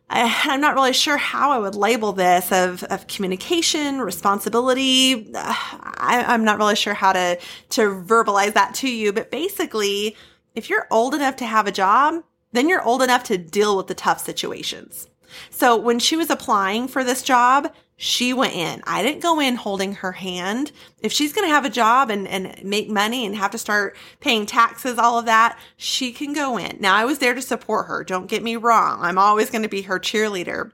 I'm 0.07 0.61
not 0.61 0.75
really 0.75 0.93
sure 0.93 1.17
how 1.17 1.51
I 1.51 1.57
would 1.57 1.75
label 1.75 2.11
this 2.11 2.51
of, 2.51 2.83
of 2.85 3.07
communication, 3.07 3.99
responsibility. 3.99 5.31
I, 5.33 6.23
I'm 6.27 6.43
not 6.43 6.59
really 6.59 6.75
sure 6.75 6.93
how 6.93 7.13
to, 7.13 7.39
to 7.71 7.81
verbalize 8.05 8.53
that 8.53 8.75
to 8.75 8.89
you, 8.89 9.11
but 9.11 9.31
basically, 9.31 10.15
if 10.53 10.69
you're 10.69 10.87
old 10.91 11.15
enough 11.15 11.37
to 11.37 11.45
have 11.45 11.65
a 11.65 11.71
job, 11.71 12.23
then 12.51 12.69
you're 12.69 12.83
old 12.83 13.01
enough 13.01 13.23
to 13.25 13.37
deal 13.37 13.75
with 13.75 13.87
the 13.87 13.95
tough 13.95 14.21
situations. 14.23 15.09
So 15.49 15.75
when 15.75 15.99
she 15.99 16.15
was 16.15 16.29
applying 16.29 16.87
for 16.87 17.03
this 17.03 17.21
job, 17.21 17.73
she 17.97 18.33
went 18.33 18.53
in. 18.53 18.81
I 18.85 19.03
didn't 19.03 19.21
go 19.21 19.39
in 19.39 19.55
holding 19.55 19.95
her 19.95 20.11
hand. 20.13 20.71
If 21.01 21.13
she's 21.13 21.31
going 21.31 21.47
to 21.47 21.53
have 21.53 21.63
a 21.63 21.69
job 21.69 22.09
and, 22.09 22.27
and 22.27 22.61
make 22.63 22.89
money 22.89 23.25
and 23.25 23.35
have 23.35 23.51
to 23.51 23.57
start 23.57 23.95
paying 24.19 24.45
taxes, 24.45 24.97
all 24.97 25.17
of 25.17 25.25
that, 25.25 25.57
she 25.77 26.11
can 26.11 26.33
go 26.33 26.57
in. 26.57 26.77
Now 26.81 26.95
I 26.95 27.05
was 27.05 27.19
there 27.19 27.33
to 27.33 27.41
support 27.41 27.87
her. 27.87 28.03
Don't 28.03 28.27
get 28.27 28.43
me 28.43 28.57
wrong. 28.57 28.99
I'm 29.01 29.17
always 29.17 29.49
going 29.49 29.63
to 29.63 29.69
be 29.69 29.83
her 29.83 29.99
cheerleader 29.99 30.71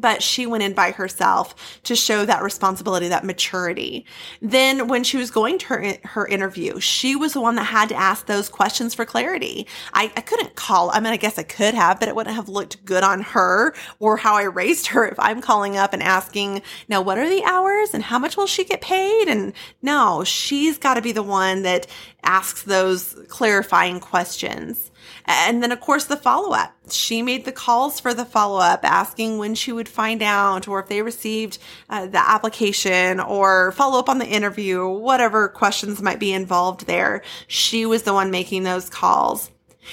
but 0.00 0.22
she 0.22 0.46
went 0.46 0.62
in 0.62 0.74
by 0.74 0.90
herself 0.90 1.80
to 1.84 1.96
show 1.96 2.24
that 2.24 2.42
responsibility, 2.42 3.08
that 3.08 3.24
maturity. 3.24 4.04
Then 4.42 4.88
when 4.88 5.04
she 5.04 5.16
was 5.16 5.30
going 5.30 5.58
to 5.58 5.66
her, 5.66 5.94
her 6.04 6.26
interview, 6.26 6.78
she 6.80 7.16
was 7.16 7.32
the 7.32 7.40
one 7.40 7.56
that 7.56 7.64
had 7.64 7.88
to 7.88 7.94
ask 7.94 8.26
those 8.26 8.48
questions 8.48 8.94
for 8.94 9.04
clarity. 9.04 9.66
I, 9.94 10.12
I 10.16 10.20
couldn't 10.20 10.54
call. 10.54 10.90
I 10.90 11.00
mean, 11.00 11.12
I 11.12 11.16
guess 11.16 11.38
I 11.38 11.42
could 11.42 11.74
have, 11.74 11.98
but 11.98 12.08
it 12.08 12.14
wouldn't 12.14 12.36
have 12.36 12.48
looked 12.48 12.84
good 12.84 13.02
on 13.02 13.22
her 13.22 13.74
or 13.98 14.16
how 14.16 14.36
I 14.36 14.42
raised 14.42 14.88
her 14.88 15.06
if 15.06 15.18
I'm 15.18 15.40
calling 15.40 15.76
up 15.76 15.92
and 15.92 16.02
asking, 16.02 16.62
now 16.88 17.00
what 17.00 17.18
are 17.18 17.28
the 17.28 17.44
hours 17.44 17.94
and 17.94 18.02
how 18.02 18.18
much 18.18 18.36
will 18.36 18.46
she 18.46 18.64
get 18.64 18.80
paid? 18.80 19.28
And 19.28 19.52
no, 19.82 20.24
she's 20.24 20.78
got 20.78 20.94
to 20.94 21.02
be 21.02 21.12
the 21.12 21.22
one 21.22 21.62
that 21.62 21.86
asks 22.22 22.62
those 22.62 23.16
clarifying 23.28 24.00
questions. 24.00 24.90
And 25.26 25.62
then, 25.62 25.72
of 25.72 25.80
course, 25.80 26.04
the 26.04 26.16
follow 26.16 26.52
up. 26.52 26.72
She 26.90 27.20
made 27.20 27.44
the 27.44 27.52
calls 27.52 27.98
for 27.98 28.14
the 28.14 28.24
follow 28.24 28.60
up, 28.60 28.84
asking 28.84 29.38
when 29.38 29.56
she 29.56 29.72
would 29.72 29.88
find 29.88 30.22
out 30.22 30.68
or 30.68 30.80
if 30.80 30.88
they 30.88 31.02
received 31.02 31.58
uh, 31.90 32.06
the 32.06 32.18
application 32.18 33.18
or 33.18 33.72
follow 33.72 33.98
up 33.98 34.08
on 34.08 34.18
the 34.18 34.26
interview, 34.26 34.86
whatever 34.86 35.48
questions 35.48 36.00
might 36.00 36.20
be 36.20 36.32
involved 36.32 36.86
there. 36.86 37.22
She 37.48 37.86
was 37.86 38.04
the 38.04 38.14
one 38.14 38.30
making 38.30 38.62
those 38.62 38.88
calls 38.88 39.50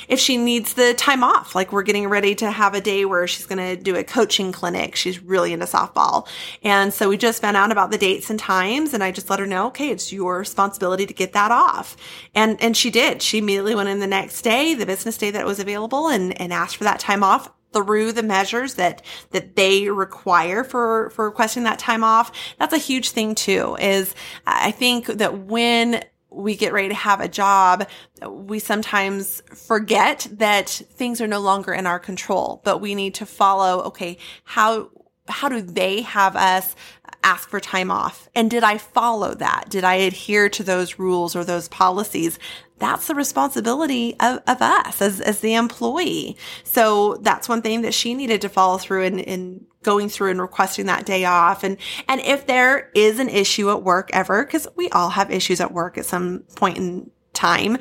if 0.07 0.19
she 0.19 0.37
needs 0.37 0.73
the 0.73 0.93
time 0.93 1.23
off, 1.23 1.55
like 1.55 1.71
we're 1.71 1.83
getting 1.83 2.07
ready 2.07 2.35
to 2.35 2.51
have 2.51 2.73
a 2.73 2.81
day 2.81 3.05
where 3.05 3.27
she's 3.27 3.45
going 3.45 3.57
to 3.57 3.81
do 3.81 3.95
a 3.95 4.03
coaching 4.03 4.51
clinic. 4.51 4.95
She's 4.95 5.21
really 5.21 5.53
into 5.53 5.65
softball. 5.65 6.27
And 6.63 6.93
so 6.93 7.09
we 7.09 7.17
just 7.17 7.41
found 7.41 7.57
out 7.57 7.71
about 7.71 7.91
the 7.91 7.97
dates 7.97 8.29
and 8.29 8.39
times 8.39 8.93
and 8.93 9.03
I 9.03 9.11
just 9.11 9.29
let 9.29 9.39
her 9.39 9.47
know, 9.47 9.67
okay, 9.67 9.89
it's 9.89 10.11
your 10.11 10.39
responsibility 10.39 11.05
to 11.05 11.13
get 11.13 11.33
that 11.33 11.51
off. 11.51 11.95
And, 12.35 12.61
and 12.61 12.75
she 12.75 12.89
did. 12.89 13.21
She 13.21 13.37
immediately 13.37 13.75
went 13.75 13.89
in 13.89 13.99
the 13.99 14.07
next 14.07 14.41
day, 14.41 14.73
the 14.73 14.85
business 14.85 15.17
day 15.17 15.31
that 15.31 15.45
was 15.45 15.59
available 15.59 16.07
and, 16.07 16.39
and 16.39 16.53
asked 16.53 16.77
for 16.77 16.83
that 16.83 16.99
time 16.99 17.23
off 17.23 17.49
through 17.73 18.11
the 18.11 18.23
measures 18.23 18.75
that 18.75 19.01
that 19.31 19.55
they 19.55 19.89
require 19.89 20.63
for 20.63 21.09
for 21.09 21.25
requesting 21.25 21.63
that 21.63 21.79
time 21.79 22.03
off 22.03 22.31
that's 22.59 22.73
a 22.73 22.77
huge 22.77 23.09
thing 23.09 23.33
too 23.33 23.75
is 23.79 24.13
i 24.45 24.71
think 24.71 25.07
that 25.07 25.39
when 25.39 26.03
we 26.33 26.55
get 26.55 26.73
ready 26.73 26.89
to 26.89 26.95
have 26.95 27.21
a 27.21 27.27
job, 27.27 27.87
we 28.27 28.59
sometimes 28.59 29.41
forget 29.55 30.27
that 30.31 30.69
things 30.69 31.21
are 31.21 31.27
no 31.27 31.39
longer 31.39 31.73
in 31.73 31.85
our 31.85 31.99
control, 31.99 32.61
but 32.63 32.79
we 32.79 32.95
need 32.95 33.13
to 33.15 33.25
follow, 33.25 33.83
okay, 33.83 34.17
how, 34.43 34.89
how 35.27 35.49
do 35.49 35.61
they 35.61 36.01
have 36.01 36.35
us 36.35 36.75
ask 37.23 37.49
for 37.49 37.59
time 37.59 37.89
off? 37.89 38.29
And 38.35 38.49
did 38.49 38.63
I 38.63 38.77
follow 38.77 39.33
that? 39.35 39.65
Did 39.69 39.83
I 39.83 39.95
adhere 39.95 40.49
to 40.49 40.63
those 40.63 40.99
rules 40.99 41.35
or 41.35 41.43
those 41.43 41.67
policies? 41.69 42.37
That's 42.79 43.07
the 43.07 43.15
responsibility 43.15 44.15
of, 44.19 44.41
of 44.47 44.61
us 44.61 45.01
as, 45.01 45.21
as 45.21 45.39
the 45.39 45.55
employee. 45.55 46.37
So 46.63 47.17
that's 47.21 47.47
one 47.47 47.61
thing 47.61 47.81
that 47.83 47.93
she 47.93 48.13
needed 48.13 48.41
to 48.41 48.49
follow 48.49 48.77
through 48.77 49.03
in, 49.03 49.19
in 49.19 49.65
going 49.83 50.09
through 50.09 50.31
and 50.31 50.41
requesting 50.41 50.85
that 50.87 51.05
day 51.05 51.25
off. 51.25 51.63
And, 51.63 51.77
and 52.07 52.21
if 52.21 52.47
there 52.47 52.89
is 52.95 53.19
an 53.19 53.29
issue 53.29 53.69
at 53.69 53.83
work 53.83 54.09
ever, 54.13 54.43
because 54.43 54.67
we 54.75 54.89
all 54.89 55.11
have 55.11 55.31
issues 55.31 55.61
at 55.61 55.73
work 55.73 55.97
at 55.97 56.05
some 56.05 56.43
point 56.55 56.77
in 56.77 57.11
time, 57.33 57.77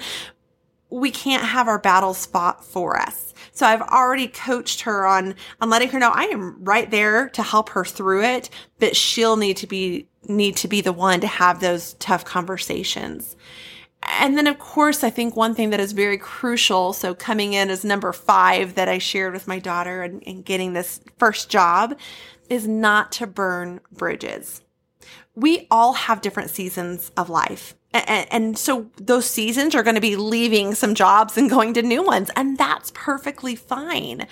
we 0.93 1.11
can't 1.11 1.45
have 1.45 1.69
our 1.69 1.79
battles 1.79 2.27
fought 2.27 2.65
for 2.65 2.99
us. 2.99 3.33
So 3.53 3.67
I've 3.67 3.83
already 3.83 4.29
coached 4.29 4.83
her 4.83 5.07
on, 5.07 5.35
on 5.61 5.71
letting 5.71 5.89
her 5.91 5.99
know 5.99 6.11
I 6.13 6.25
am 6.25 6.63
right 6.63 6.91
there 6.91 7.29
to 7.31 7.43
help 7.43 7.71
her 7.71 7.85
through 7.85 8.25
it, 8.25 8.51
but 8.79 8.95
she'll 8.97 9.37
need 9.37 9.57
to 9.59 9.67
be, 9.67 10.07
need 10.29 10.57
to 10.57 10.69
be 10.69 10.81
the 10.81 10.93
one 10.93 11.21
to 11.21 11.27
have 11.27 11.61
those 11.61 11.95
tough 11.95 12.25
conversations. 12.25 13.37
And 14.03 14.37
then, 14.37 14.47
of 14.47 14.59
course, 14.59 15.05
I 15.05 15.11
think 15.11 15.37
one 15.37 15.55
thing 15.55 15.71
that 15.71 15.81
is 15.81 15.93
very 15.93 16.19
crucial. 16.19 16.93
So, 16.93 17.15
coming 17.15 17.53
in 17.53 17.71
as 17.71 17.85
number 17.85 18.13
five 18.13 18.75
that 18.75 18.89
I 18.89 18.99
shared 18.99 19.33
with 19.33 19.47
my 19.47 19.61
daughter 19.61 20.03
and, 20.03 20.23
and 20.27 20.45
getting 20.45 20.73
this 20.73 21.01
first 21.19 21.49
job 21.49 21.97
is 22.49 22.67
not 22.67 23.13
to 23.13 23.29
burn 23.29 23.81
bridges. 23.93 24.62
We 25.35 25.67
all 25.71 25.95
have 25.95 26.21
different 26.21 26.51
seasons 26.51 27.11
of 27.17 27.31
life. 27.31 27.75
And, 27.95 28.57
so 28.57 28.91
those 28.97 29.29
seasons 29.29 29.75
are 29.75 29.83
going 29.83 29.97
to 29.97 30.01
be 30.01 30.17
leaving 30.17 30.75
some 30.75 30.95
jobs 30.95 31.37
and 31.37 31.51
going 31.51 31.75
to 31.75 31.83
new 31.83 32.03
ones. 32.03 32.31
And 32.37 32.57
that's 32.57 32.91
perfectly 32.95 33.55
fine. 33.55 34.27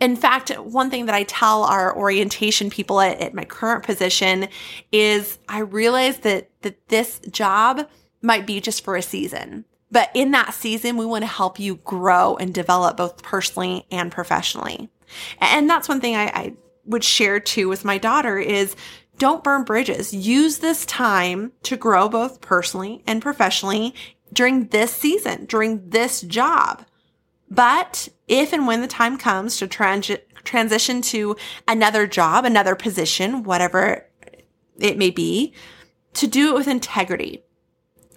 In 0.00 0.16
fact, 0.16 0.50
one 0.58 0.90
thing 0.90 1.06
that 1.06 1.14
I 1.14 1.22
tell 1.22 1.62
our 1.62 1.96
orientation 1.96 2.70
people 2.70 3.00
at, 3.00 3.20
at 3.20 3.34
my 3.34 3.44
current 3.44 3.84
position 3.84 4.48
is 4.90 5.38
I 5.48 5.60
realize 5.60 6.18
that, 6.18 6.50
that 6.62 6.88
this 6.88 7.20
job 7.30 7.88
might 8.20 8.46
be 8.46 8.60
just 8.60 8.82
for 8.84 8.96
a 8.96 9.02
season. 9.02 9.64
But 9.92 10.10
in 10.12 10.32
that 10.32 10.54
season, 10.54 10.96
we 10.96 11.06
want 11.06 11.22
to 11.22 11.28
help 11.28 11.60
you 11.60 11.76
grow 11.76 12.36
and 12.36 12.52
develop 12.52 12.96
both 12.96 13.22
personally 13.22 13.86
and 13.92 14.10
professionally. 14.10 14.88
And 15.38 15.70
that's 15.70 15.88
one 15.88 16.00
thing 16.00 16.16
I, 16.16 16.24
I 16.24 16.54
would 16.84 17.04
share 17.04 17.38
too 17.38 17.68
with 17.68 17.84
my 17.84 17.98
daughter 17.98 18.38
is 18.38 18.74
don't 19.18 19.44
burn 19.44 19.64
bridges. 19.64 20.12
Use 20.12 20.58
this 20.58 20.84
time 20.86 21.52
to 21.62 21.76
grow 21.76 22.08
both 22.08 22.40
personally 22.40 23.02
and 23.06 23.22
professionally 23.22 23.94
during 24.32 24.68
this 24.68 24.92
season, 24.92 25.46
during 25.46 25.90
this 25.90 26.20
job. 26.22 26.84
But 27.50 28.08
if 28.26 28.52
and 28.52 28.66
when 28.66 28.80
the 28.80 28.88
time 28.88 29.16
comes 29.16 29.58
to 29.58 29.68
trans- 29.68 30.10
transition 30.42 31.02
to 31.02 31.36
another 31.68 32.06
job, 32.06 32.44
another 32.44 32.74
position, 32.74 33.44
whatever 33.44 34.06
it 34.78 34.98
may 34.98 35.10
be, 35.10 35.54
to 36.14 36.26
do 36.26 36.50
it 36.50 36.54
with 36.54 36.68
integrity. 36.68 37.44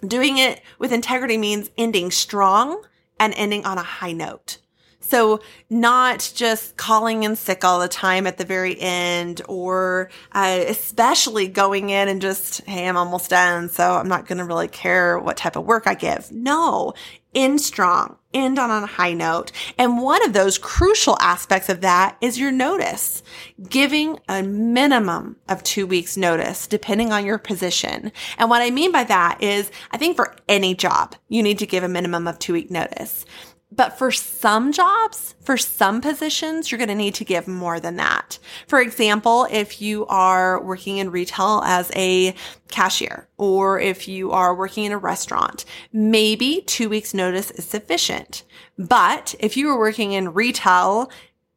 Doing 0.06 0.38
it 0.38 0.60
with 0.78 0.92
integrity 0.92 1.36
means 1.36 1.70
ending 1.76 2.10
strong 2.10 2.84
and 3.18 3.34
ending 3.34 3.64
on 3.64 3.78
a 3.78 3.82
high 3.82 4.12
note. 4.12 4.58
So 5.00 5.40
not 5.70 6.32
just 6.34 6.76
calling 6.76 7.22
in 7.22 7.36
sick 7.36 7.64
all 7.64 7.80
the 7.80 7.88
time 7.88 8.26
at 8.26 8.36
the 8.36 8.44
very 8.44 8.78
end 8.78 9.40
or 9.48 10.10
uh, 10.32 10.64
especially 10.66 11.48
going 11.48 11.90
in 11.90 12.08
and 12.08 12.20
just, 12.20 12.62
hey, 12.66 12.86
I'm 12.86 12.96
almost 12.96 13.30
done. 13.30 13.68
So 13.68 13.94
I'm 13.94 14.08
not 14.08 14.26
going 14.26 14.38
to 14.38 14.44
really 14.44 14.68
care 14.68 15.18
what 15.18 15.36
type 15.36 15.56
of 15.56 15.64
work 15.64 15.86
I 15.86 15.94
give. 15.94 16.30
No, 16.30 16.92
end 17.34 17.60
strong, 17.60 18.16
end 18.34 18.58
on 18.58 18.70
a 18.70 18.86
high 18.86 19.12
note. 19.12 19.52
And 19.78 20.02
one 20.02 20.24
of 20.24 20.32
those 20.32 20.58
crucial 20.58 21.16
aspects 21.20 21.68
of 21.68 21.82
that 21.82 22.16
is 22.20 22.38
your 22.38 22.50
notice, 22.50 23.22
giving 23.68 24.18
a 24.28 24.42
minimum 24.42 25.36
of 25.48 25.62
two 25.62 25.86
weeks 25.86 26.16
notice, 26.16 26.66
depending 26.66 27.12
on 27.12 27.24
your 27.24 27.38
position. 27.38 28.12
And 28.38 28.50
what 28.50 28.62
I 28.62 28.70
mean 28.70 28.92
by 28.92 29.04
that 29.04 29.42
is 29.42 29.70
I 29.90 29.98
think 29.98 30.16
for 30.16 30.34
any 30.48 30.74
job, 30.74 31.14
you 31.28 31.42
need 31.42 31.58
to 31.60 31.66
give 31.66 31.84
a 31.84 31.88
minimum 31.88 32.26
of 32.26 32.38
two 32.38 32.52
week 32.54 32.70
notice. 32.70 33.24
But 33.70 33.98
for 33.98 34.10
some 34.10 34.72
jobs, 34.72 35.34
for 35.40 35.58
some 35.58 36.00
positions, 36.00 36.70
you're 36.70 36.78
going 36.78 36.88
to 36.88 36.94
need 36.94 37.14
to 37.16 37.24
give 37.24 37.46
more 37.46 37.78
than 37.78 37.96
that. 37.96 38.38
For 38.66 38.80
example, 38.80 39.46
if 39.50 39.82
you 39.82 40.06
are 40.06 40.62
working 40.62 40.96
in 40.96 41.10
retail 41.10 41.62
as 41.64 41.92
a 41.94 42.34
cashier 42.68 43.28
or 43.36 43.78
if 43.78 44.08
you 44.08 44.32
are 44.32 44.54
working 44.54 44.84
in 44.84 44.92
a 44.92 44.98
restaurant, 44.98 45.66
maybe 45.92 46.62
two 46.62 46.88
weeks 46.88 47.12
notice 47.12 47.50
is 47.50 47.66
sufficient. 47.66 48.42
But 48.78 49.34
if 49.38 49.56
you 49.56 49.68
are 49.68 49.78
working 49.78 50.12
in 50.12 50.32
retail 50.32 51.10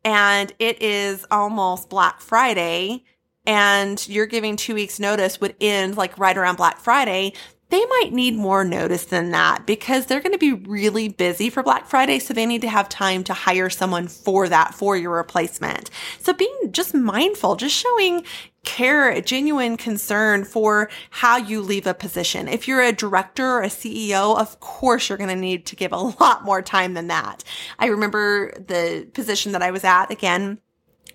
and 0.03 0.53
it 0.60 0.82
is 0.82 1.25
almost 1.32 1.89
Black 1.89 2.20
Friday, 2.20 3.06
and 3.46 4.08
you're 4.08 4.27
giving 4.27 4.56
two 4.56 4.75
weeks 4.75 5.00
notice 5.00 5.41
would 5.41 5.56
end 5.60 5.98
like 5.98 6.18
right 6.20 6.38
around 6.38 6.58
Black 6.58 6.77
Friday, 6.80 7.34
they 7.72 7.86
might 7.86 8.12
need 8.12 8.36
more 8.36 8.63
notice 8.63 9.06
than 9.06 9.32
that 9.32 9.66
because 9.66 10.06
they're 10.06 10.22
going 10.22 10.34
to 10.34 10.38
be 10.38 10.54
really 10.54 11.08
busy 11.08 11.50
for 11.50 11.63
Black 11.63 11.88
Friday. 11.88 12.20
So 12.20 12.34
they 12.34 12.46
need 12.46 12.62
to 12.62 12.70
have 12.70 12.90
time 12.90 13.24
to 13.24 13.34
hire 13.34 13.70
someone 13.70 14.08
for 14.08 14.50
that, 14.50 14.75
for 14.75 14.96
your 14.98 15.16
replacement. 15.16 15.90
So 16.20 16.34
being 16.34 16.72
just 16.72 16.94
mindful, 16.94 17.56
just 17.56 17.75
showing 17.75 18.25
care, 18.63 19.20
genuine 19.22 19.78
concern 19.78 20.44
for 20.44 20.90
how 21.10 21.38
you 21.38 21.62
leave 21.62 21.88
a 21.88 21.94
position. 21.94 22.48
If 22.48 22.68
you're 22.68 22.82
a 22.82 22.92
director 22.92 23.48
or 23.48 23.63
a 23.63 23.68
CEO, 23.68 24.38
of 24.38 24.60
course 24.60 25.10
you're 25.10 25.18
going 25.18 25.30
to 25.30 25.36
need 25.36 25.66
to 25.68 25.75
give 25.75 25.94
a 25.94 25.98
lot 26.20 26.44
more 26.44 26.62
time 26.62 26.94
than 26.94 27.08
that. 27.08 27.44
I 27.80 27.88
remember 27.88 28.51
the 28.60 29.08
position 29.13 29.54
that 29.54 29.63
I 29.63 29.72
was 29.72 29.84
at 29.84 30.12
again 30.12 30.60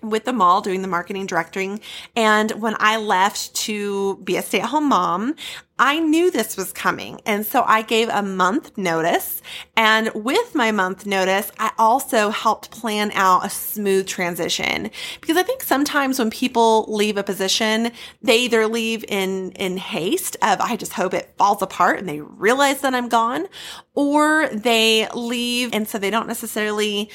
with 0.01 0.25
the 0.25 0.33
mall 0.33 0.61
doing 0.61 0.81
the 0.81 0.87
marketing 0.87 1.25
directing. 1.25 1.79
And 2.15 2.51
when 2.51 2.75
I 2.79 2.97
left 2.97 3.53
to 3.55 4.17
be 4.17 4.37
a 4.37 4.41
stay 4.41 4.59
at 4.59 4.69
home 4.69 4.89
mom, 4.89 5.35
I 5.79 5.99
knew 5.99 6.31
this 6.31 6.57
was 6.57 6.73
coming. 6.73 7.21
And 7.25 7.45
so 7.45 7.63
I 7.63 7.83
gave 7.83 8.09
a 8.09 8.23
month 8.23 8.77
notice. 8.77 9.41
And 9.75 10.09
with 10.15 10.55
my 10.55 10.71
month 10.71 11.05
notice, 11.05 11.51
I 11.59 11.71
also 11.77 12.29
helped 12.29 12.71
plan 12.71 13.11
out 13.13 13.45
a 13.45 13.49
smooth 13.49 14.07
transition 14.07 14.89
because 15.21 15.37
I 15.37 15.43
think 15.43 15.61
sometimes 15.61 16.17
when 16.17 16.31
people 16.31 16.85
leave 16.87 17.17
a 17.17 17.23
position, 17.23 17.91
they 18.23 18.37
either 18.39 18.65
leave 18.65 19.05
in, 19.07 19.51
in 19.51 19.77
haste 19.77 20.35
of, 20.41 20.59
I 20.59 20.77
just 20.77 20.93
hope 20.93 21.13
it 21.13 21.33
falls 21.37 21.61
apart 21.61 21.99
and 21.99 22.09
they 22.09 22.21
realize 22.21 22.81
that 22.81 22.95
I'm 22.95 23.07
gone, 23.07 23.47
or 23.93 24.49
they 24.51 25.07
leave 25.13 25.69
and 25.73 25.87
so 25.87 25.99
they 25.99 26.09
don't 26.09 26.27
necessarily 26.27 27.11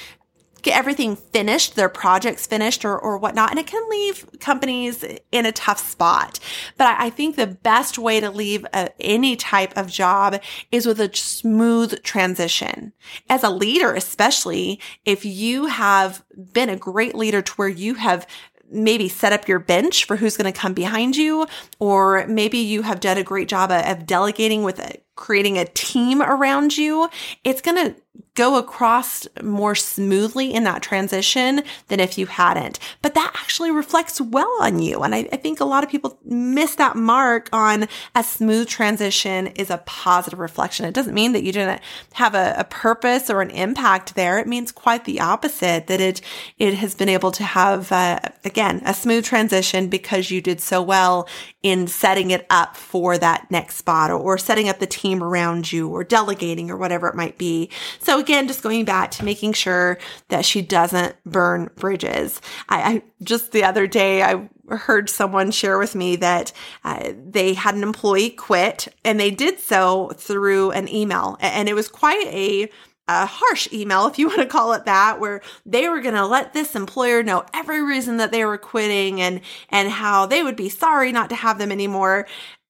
get 0.63 0.77
everything 0.77 1.17
finished, 1.17 1.75
their 1.75 1.89
projects 1.89 2.47
finished 2.47 2.85
or, 2.85 2.99
or 2.99 3.19
whatnot. 3.19 3.51
And 3.51 3.59
it 3.59 3.67
can 3.67 3.89
leave 3.91 4.27
companies 4.41 5.05
in 5.31 5.47
a 5.47 5.53
tough 5.53 5.79
spot. 5.79 6.39
But 6.79 6.87
I, 6.87 7.07
I 7.07 7.11
think 7.11 7.37
the 7.37 7.47
best 7.47 7.99
way 7.99 8.21
to 8.21 8.31
leave 8.31 8.65
a, 8.73 8.91
any 9.01 9.37
type 9.37 9.77
of 9.77 9.89
job 9.89 10.41
is 10.71 10.87
with 10.87 11.01
a 11.01 11.15
smooth 11.15 12.03
transition. 12.03 12.93
As 13.29 13.43
a 13.43 13.51
leader, 13.51 13.95
especially 13.95 14.81
if 15.05 15.25
you 15.25 15.67
have 15.67 16.25
been 16.53 16.69
a 16.69 16.77
great 16.77 17.15
leader 17.15 17.43
to 17.43 17.53
where 17.55 17.69
you 17.69 17.95
have 17.95 18.27
maybe 18.71 19.09
set 19.09 19.33
up 19.33 19.47
your 19.47 19.59
bench 19.59 20.05
for 20.05 20.17
who's 20.17 20.37
going 20.37 20.51
to 20.51 20.59
come 20.59 20.73
behind 20.73 21.15
you, 21.17 21.47
or 21.79 22.27
maybe 22.27 22.57
you 22.59 22.83
have 22.83 23.01
done 23.01 23.19
a 23.19 23.23
great 23.23 23.49
job 23.49 23.71
of 23.71 24.07
delegating 24.07 24.63
with 24.63 24.79
a, 24.79 24.97
creating 25.15 25.59
a 25.59 25.67
team 25.67 26.23
around 26.23 26.77
you. 26.77 27.09
It's 27.45 27.61
going 27.61 27.77
to 27.77 27.95
go 28.35 28.57
across 28.57 29.27
more 29.43 29.75
smoothly 29.75 30.55
in 30.55 30.65
that 30.65 30.81
transition 30.83 31.63
than 31.89 32.01
if 32.01 32.17
you 32.17 32.25
hadn't. 32.25 32.79
But 33.03 33.15
that 33.15 33.33
actually 33.35 33.71
reflects 33.71 34.21
well 34.21 34.55
on 34.61 34.81
you. 34.81 35.03
And 35.03 35.15
I, 35.15 35.29
I, 35.31 35.37
think 35.37 35.61
a 35.61 35.67
lot 35.67 35.85
of 35.85 35.91
people 35.91 36.19
miss 36.25 36.77
that 36.77 36.97
mark 36.97 37.51
on 37.53 37.89
a 38.15 38.23
smooth 38.23 38.69
transition 38.69 39.49
is 39.49 39.69
a 39.69 39.83
positive 39.85 40.39
reflection. 40.39 40.87
It 40.87 40.95
doesn't 40.95 41.13
mean 41.13 41.33
that 41.33 41.43
you 41.43 41.53
didn't 41.53 41.83
have 42.15 42.35
a, 42.35 42.55
a 42.57 42.65
purpose 42.65 43.29
or 43.29 43.43
an 43.43 43.51
impact 43.51 44.15
there. 44.15 44.39
It 44.39 44.47
means 44.47 44.73
quite 44.73 45.05
the 45.05 45.21
opposite 45.21 45.87
that 45.89 46.01
it, 46.01 46.23
it 46.59 46.75
has 46.75 46.95
been 46.95 47.11
able 47.11 47.33
to 47.33 47.45
have, 47.45 47.93
uh, 47.93 48.21
again, 48.45 48.81
a 48.87 48.95
smooth 48.95 49.27
transition 49.27 49.89
because 49.89 50.31
you 50.31 50.41
did 50.41 50.61
so 50.61 50.81
well 50.81 51.29
in 51.63 51.87
setting 51.87 52.31
it 52.31 52.47
up 52.49 52.77
for 52.77 53.19
that 53.19 53.51
next 53.51 53.77
spot 53.77 54.11
or, 54.11 54.19
or 54.19 54.39
setting 54.39 54.69
up 54.69 54.79
the 54.79 54.87
team 54.87 55.23
around 55.23 55.71
you 55.71 55.89
or 55.89 56.03
delegating 56.03 56.71
or 56.71 56.77
whatever 56.79 57.09
it 57.09 57.15
might 57.15 57.37
be. 57.37 57.69
So 58.03 58.19
again, 58.19 58.49
just 58.49 58.63
going 58.63 58.85
back 58.85 59.13
to 59.13 59.25
making 59.25 59.53
sure 59.53 59.99
that 60.29 60.45
she 60.45 60.61
doesn't 60.61 61.15
burn 61.25 61.71
bridges. 61.77 62.41
I, 62.69 62.83
I 62.83 63.03
just 63.23 63.53
the 63.53 63.65
other 63.65 63.87
day, 63.87 64.23
I 64.23 64.49
heard 64.69 65.09
someone 65.09 65.51
share 65.51 65.79
with 65.79 65.95
me 65.95 66.17
that 66.17 66.53
uh, 66.85 67.13
they 67.25 67.55
had 67.55 67.75
an 67.75 67.83
employee 67.83 68.31
quit 68.31 68.89
and 69.05 69.21
they 69.21 69.31
did 69.31 69.61
so 69.61 70.13
through 70.17 70.73
an 70.73 70.89
email. 70.89 71.37
And 71.41 71.69
it 71.69 71.75
was 71.75 71.89
quite 71.89 72.27
a 72.27 72.69
a 73.09 73.27
harsh 73.27 73.69
email, 73.73 74.07
if 74.07 74.19
you 74.19 74.29
want 74.29 74.41
to 74.41 74.47
call 74.47 74.73
it 74.73 74.85
that, 74.85 75.21
where 75.21 75.43
they 75.67 75.89
were 75.89 76.01
going 76.01 76.15
to 76.15 76.27
let 76.27 76.53
this 76.53 76.75
employer 76.75 77.23
know 77.23 77.45
every 77.53 77.83
reason 77.83 78.17
that 78.19 78.31
they 78.31 78.45
were 78.45 78.59
quitting 78.59 79.21
and, 79.21 79.41
and 79.69 79.91
how 79.91 80.27
they 80.27 80.43
would 80.43 80.57
be 80.57 80.69
sorry 80.69 81.13
not 81.13 81.29
to 81.31 81.37
have 81.37 81.59
them 81.59 81.73
anymore. 81.73 82.27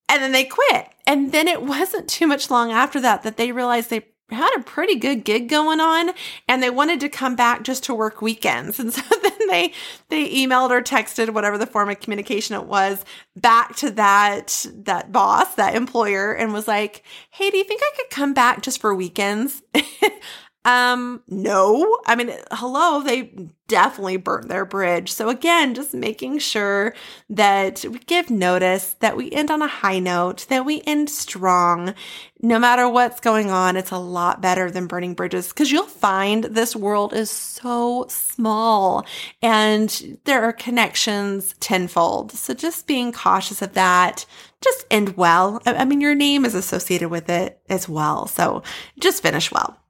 And 0.09 0.23
then 0.23 0.33
they 0.33 0.45
quit. 0.45 0.89
And 1.07 1.33
then 1.33 1.49
it 1.49 1.63
wasn't 1.75 2.09
too 2.09 2.27
much 2.27 2.51
long 2.51 2.73
after 2.73 3.01
that 3.01 3.23
that 3.23 3.37
they 3.37 3.53
realized 3.53 3.91
they 3.91 4.07
had 4.33 4.55
a 4.57 4.63
pretty 4.63 4.97
good 4.97 5.25
gig 5.25 5.49
going 5.49 5.81
on 5.81 6.11
and 6.49 6.63
they 6.63 6.71
wanted 6.71 7.01
to 7.01 7.09
come 7.09 7.37
back 7.37 7.63
just 7.63 7.85
to 7.85 7.95
work 7.95 8.23
weekends. 8.23 8.79
And 8.83 8.93
so 8.93 9.03
then 9.23 9.49
they 9.49 9.73
they 10.09 10.29
emailed 10.29 10.71
or 10.71 10.83
texted 10.83 11.31
whatever 11.31 11.57
the 11.57 11.67
form 11.67 11.89
of 11.89 12.01
communication 12.01 12.57
it 12.57 12.67
was 12.67 13.05
back 13.37 13.77
to 13.77 13.91
that 13.93 14.67
that 14.75 15.13
boss, 15.13 15.55
that 15.55 15.77
employer 15.77 16.33
and 16.33 16.53
was 16.53 16.67
like, 16.67 17.05
"Hey, 17.31 17.51
do 17.51 17.59
you 17.59 17.65
think 17.65 17.81
I 17.83 17.91
could 17.97 18.11
come 18.11 18.35
back 18.35 18.63
just 18.63 18.81
for 18.81 18.95
weekends?" 18.95 19.63
Um, 20.65 21.23
no. 21.27 21.99
I 22.07 22.15
mean, 22.15 22.33
hello, 22.53 23.03
they 23.03 23.33
definitely 23.67 24.17
burnt 24.17 24.49
their 24.49 24.65
bridge. 24.65 25.13
So 25.13 25.29
again, 25.29 25.75
just 25.75 25.93
making 25.93 26.39
sure 26.39 26.95
that 27.31 27.85
we 27.89 27.99
give 28.01 28.31
notice, 28.31 28.95
that 29.01 29.17
we 29.17 29.31
end 29.33 29.51
on 29.51 29.63
a 29.63 29.67
high 29.67 29.99
note, 29.99 30.47
that 30.51 30.65
we 30.65 30.83
end 30.87 31.11
strong. 31.11 31.95
No 32.41 32.59
matter 32.61 32.89
what's 32.89 33.19
going 33.19 33.51
on, 33.51 33.77
it's 33.77 33.91
a 33.91 33.99
lot 33.99 34.41
better 34.41 34.71
than 34.71 34.87
burning 34.87 35.15
bridges 35.15 35.49
because 35.49 35.73
you'll 35.73 35.85
find 35.85 36.45
this 36.45 36.77
world 36.77 37.13
is 37.13 37.31
so 37.31 38.07
small 38.09 39.05
and 39.41 40.19
there 40.25 40.43
are 40.45 40.53
connections 40.53 41.55
tenfold. 41.59 42.31
So 42.33 42.55
just 42.55 42.87
being 42.87 43.11
cautious 43.11 43.63
of 43.63 43.73
that, 43.73 44.27
just 44.61 44.85
end 44.91 45.17
well. 45.17 45.61
I 45.67 45.85
mean, 45.85 46.01
your 46.01 46.15
name 46.15 46.45
is 46.45 46.55
associated 46.55 47.09
with 47.09 47.29
it 47.29 47.61
as 47.69 47.89
well. 47.89 48.27
So 48.29 48.63
just 49.01 49.23
finish 49.23 49.51
well. 49.51 49.82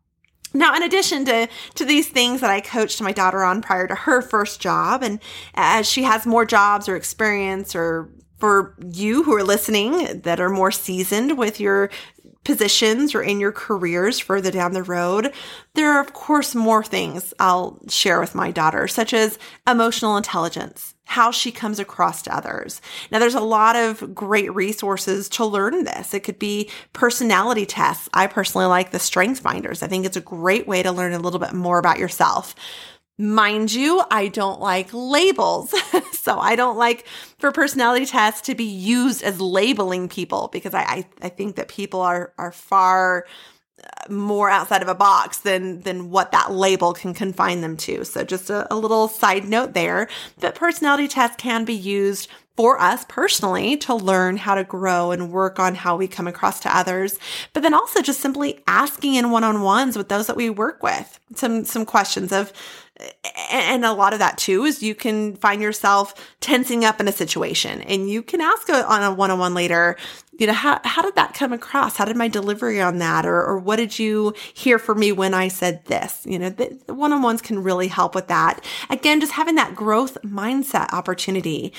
Now, 0.55 0.75
in 0.75 0.83
addition 0.83 1.25
to, 1.27 1.49
to 1.75 1.85
these 1.85 2.09
things 2.09 2.41
that 2.41 2.51
I 2.51 2.61
coached 2.61 3.01
my 3.01 3.12
daughter 3.12 3.43
on 3.43 3.62
prior 3.62 3.87
to 3.87 3.95
her 3.95 4.21
first 4.21 4.61
job, 4.61 5.03
and 5.03 5.21
as 5.55 5.88
she 5.88 6.03
has 6.03 6.27
more 6.27 6.45
jobs 6.45 6.88
or 6.88 6.97
experience, 6.97 7.75
or 7.75 8.11
for 8.38 8.75
you 8.93 9.23
who 9.23 9.33
are 9.37 9.45
listening 9.45 10.23
that 10.23 10.41
are 10.41 10.51
more 10.51 10.73
seasoned 10.73 11.38
with 11.38 11.61
your 11.61 11.91
positions 12.44 13.14
or 13.14 13.22
in 13.22 13.40
your 13.40 13.52
careers 13.52 14.18
further 14.18 14.50
down 14.50 14.72
the 14.72 14.83
road, 14.83 15.33
there 15.74 15.92
are, 15.92 16.00
of 16.00 16.12
course, 16.12 16.55
more 16.55 16.83
things 16.83 17.33
I'll 17.38 17.81
share 17.88 18.20
with 18.20 18.35
my 18.35 18.50
daughter, 18.50 18.88
such 18.88 19.14
as 19.14 19.38
emotional 19.66 20.16
intelligence, 20.16 20.94
how 21.05 21.31
she 21.31 21.52
comes 21.52 21.78
across 21.78 22.22
to 22.22 22.35
others. 22.35 22.81
Now, 23.11 23.18
there's 23.18 23.35
a 23.35 23.40
lot 23.40 23.76
of 23.76 24.14
great 24.14 24.52
resources 24.55 25.28
to 25.31 25.44
learn 25.44 25.85
this. 25.85 26.14
It 26.14 26.20
could 26.20 26.38
be 26.38 26.70
personality 26.92 27.66
tests. 27.66 28.09
I 28.14 28.26
personally 28.26 28.66
like 28.66 28.90
the 28.90 28.98
Strength 28.98 29.40
Finders. 29.40 29.83
I 29.83 29.87
think 29.87 30.05
it's 30.05 30.16
a 30.16 30.20
great 30.20 30.66
way 30.66 30.83
to 30.83 30.92
learn 30.92 31.12
a 31.12 31.18
little 31.18 31.40
bit 31.40 31.52
more 31.52 31.78
about 31.78 31.98
yourself. 31.98 32.55
Mind 33.22 33.72
you, 33.72 34.02
I 34.11 34.26
don't 34.26 34.61
like 34.61 34.88
labels. 34.92 35.72
so 36.12 36.40
I 36.40 36.56
don't 36.56 36.76
like 36.76 37.06
for 37.38 37.52
personality 37.52 38.04
tests 38.04 38.40
to 38.42 38.56
be 38.56 38.64
used 38.64 39.22
as 39.22 39.40
labeling 39.40 40.08
people 40.08 40.48
because 40.52 40.74
I, 40.74 40.82
I, 40.82 41.06
I 41.22 41.28
think 41.28 41.54
that 41.54 41.68
people 41.68 42.00
are, 42.00 42.32
are 42.37 42.50
far 42.50 43.24
uh, 43.80 44.12
more 44.12 44.50
outside 44.50 44.82
of 44.82 44.88
a 44.88 44.94
box 44.96 45.38
than 45.38 45.82
than 45.82 46.11
what 46.11 46.32
that 46.32 46.50
label 46.50 46.92
can 46.94 47.14
confine 47.14 47.61
them 47.61 47.76
to. 47.76 48.04
So 48.04 48.24
just 48.24 48.50
a, 48.50 48.66
a 48.72 48.76
little 48.76 49.06
side 49.06 49.44
note 49.44 49.72
there. 49.72 50.08
But 50.40 50.56
personality 50.56 51.06
tests 51.06 51.37
can 51.37 51.64
be 51.64 51.74
used 51.74 52.28
for 52.56 52.80
us 52.80 53.04
personally 53.08 53.76
to 53.78 53.94
learn 53.94 54.37
how 54.37 54.56
to 54.56 54.64
grow 54.64 55.12
and 55.12 55.30
work 55.30 55.61
on 55.61 55.76
how 55.76 55.96
we 55.96 56.08
come 56.08 56.26
across 56.26 56.58
to 56.61 56.76
others, 56.76 57.18
but 57.52 57.62
then 57.62 57.72
also 57.72 58.02
just 58.02 58.20
simply 58.20 58.62
asking 58.66 59.14
in 59.14 59.30
one-on-ones 59.30 59.96
with 59.96 60.08
those 60.08 60.26
that 60.26 60.37
we 60.37 60.50
work 60.50 60.82
with 60.82 61.20
some 61.35 61.64
some 61.64 61.87
questions 61.87 62.32
of 62.32 62.52
and 63.50 63.85
a 63.85 63.92
lot 63.92 64.12
of 64.12 64.18
that 64.18 64.38
too 64.38 64.64
is 64.64 64.83
you 64.83 64.94
can 64.94 65.35
find 65.37 65.62
yourself 65.62 66.14
tensing 66.40 66.85
up 66.85 67.00
in 67.00 67.09
a 67.09 67.12
situation 67.12 67.81
and 67.83 68.09
you 68.09 68.22
can 68.22 68.40
ask 68.40 68.68
on 68.68 69.02
a 69.02 69.12
one-on-one 69.12 69.55
later 69.55 69.96
you 70.38 70.46
know, 70.46 70.55
how, 70.55 70.81
how 70.83 71.02
did 71.02 71.14
that 71.16 71.35
come 71.35 71.52
across? 71.52 71.96
How 71.96 72.05
did 72.05 72.16
my 72.16 72.26
delivery 72.26 72.81
on 72.81 72.98
that? 72.98 73.26
Or, 73.26 73.42
or 73.44 73.59
what 73.59 73.76
did 73.76 73.98
you 73.98 74.35
hear 74.55 74.78
from 74.78 74.98
me 74.98 75.12
when 75.12 75.35
I 75.35 75.48
said 75.48 75.85
this? 75.85 76.22
You 76.24 76.38
know, 76.38 76.48
the, 76.48 76.81
the 76.87 76.94
one-on-ones 76.94 77.42
can 77.42 77.62
really 77.62 77.87
help 77.87 78.14
with 78.14 78.28
that. 78.28 78.64
Again, 78.88 79.20
just 79.20 79.33
having 79.33 79.57
that 79.57 79.76
growth 79.76 80.16
mindset 80.22 80.92
opportunity 80.92 81.72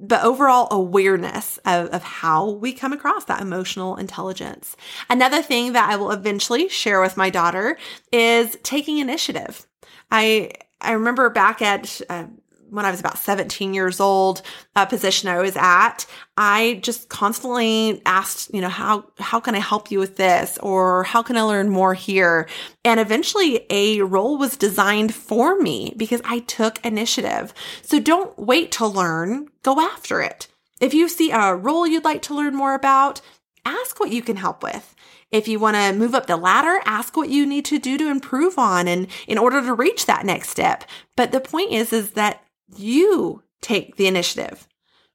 but 0.00 0.22
overall 0.22 0.68
awareness 0.70 1.58
of, 1.64 1.88
of 1.88 2.02
how 2.02 2.50
we 2.50 2.72
come 2.72 2.92
across 2.92 3.24
that 3.24 3.40
emotional 3.40 3.96
intelligence. 3.96 4.76
Another 5.08 5.40
thing 5.40 5.72
that 5.72 5.88
I 5.88 5.96
will 5.96 6.10
eventually 6.10 6.68
share 6.68 7.00
with 7.00 7.16
my 7.16 7.30
daughter 7.30 7.78
is 8.12 8.56
taking 8.62 8.98
initiative. 8.98 9.66
I 10.10 10.52
I 10.80 10.92
remember 10.92 11.30
back 11.30 11.62
at 11.62 12.00
uh, 12.08 12.26
when 12.74 12.84
I 12.84 12.90
was 12.90 12.98
about 12.98 13.18
17 13.18 13.72
years 13.72 14.00
old, 14.00 14.42
a 14.74 14.84
position 14.84 15.28
I 15.28 15.40
was 15.40 15.56
at, 15.56 16.06
I 16.36 16.80
just 16.82 17.08
constantly 17.08 18.02
asked, 18.04 18.52
you 18.52 18.60
know, 18.60 18.68
how, 18.68 19.04
how 19.18 19.38
can 19.38 19.54
I 19.54 19.60
help 19.60 19.92
you 19.92 20.00
with 20.00 20.16
this? 20.16 20.58
Or 20.58 21.04
how 21.04 21.22
can 21.22 21.36
I 21.36 21.42
learn 21.42 21.70
more 21.70 21.94
here? 21.94 22.48
And 22.84 22.98
eventually 22.98 23.64
a 23.70 24.00
role 24.00 24.38
was 24.38 24.56
designed 24.56 25.14
for 25.14 25.56
me 25.60 25.94
because 25.96 26.20
I 26.24 26.40
took 26.40 26.84
initiative. 26.84 27.54
So 27.82 28.00
don't 28.00 28.36
wait 28.36 28.72
to 28.72 28.86
learn, 28.86 29.50
go 29.62 29.80
after 29.80 30.20
it. 30.20 30.48
If 30.80 30.94
you 30.94 31.08
see 31.08 31.30
a 31.30 31.54
role 31.54 31.86
you'd 31.86 32.04
like 32.04 32.22
to 32.22 32.34
learn 32.34 32.56
more 32.56 32.74
about, 32.74 33.20
ask 33.64 34.00
what 34.00 34.10
you 34.10 34.20
can 34.20 34.36
help 34.36 34.64
with. 34.64 34.96
If 35.34 35.48
you 35.48 35.58
want 35.58 35.74
to 35.74 35.92
move 35.92 36.14
up 36.14 36.28
the 36.28 36.36
ladder, 36.36 36.80
ask 36.84 37.16
what 37.16 37.28
you 37.28 37.44
need 37.44 37.64
to 37.64 37.80
do 37.80 37.98
to 37.98 38.08
improve 38.08 38.56
on 38.56 38.86
and 38.86 39.08
in 39.26 39.36
order 39.36 39.60
to 39.60 39.74
reach 39.74 40.06
that 40.06 40.24
next 40.24 40.50
step. 40.50 40.84
But 41.16 41.32
the 41.32 41.40
point 41.40 41.72
is, 41.72 41.92
is 41.92 42.12
that 42.12 42.44
you 42.76 43.42
take 43.60 43.96
the 43.96 44.06
initiative. 44.06 44.68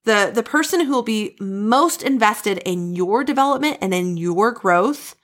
The, 0.04 0.30
the 0.36 0.44
person 0.44 0.82
who 0.82 0.92
will 0.92 1.04
be 1.04 1.38
most 1.40 2.04
invested 2.04 2.58
in 2.66 2.96
your 2.96 3.24
development 3.24 3.78
and 3.80 3.94
in 3.94 4.18
your 4.18 4.52
growth 4.52 5.16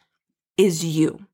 is 0.57 0.85
you. 0.85 1.25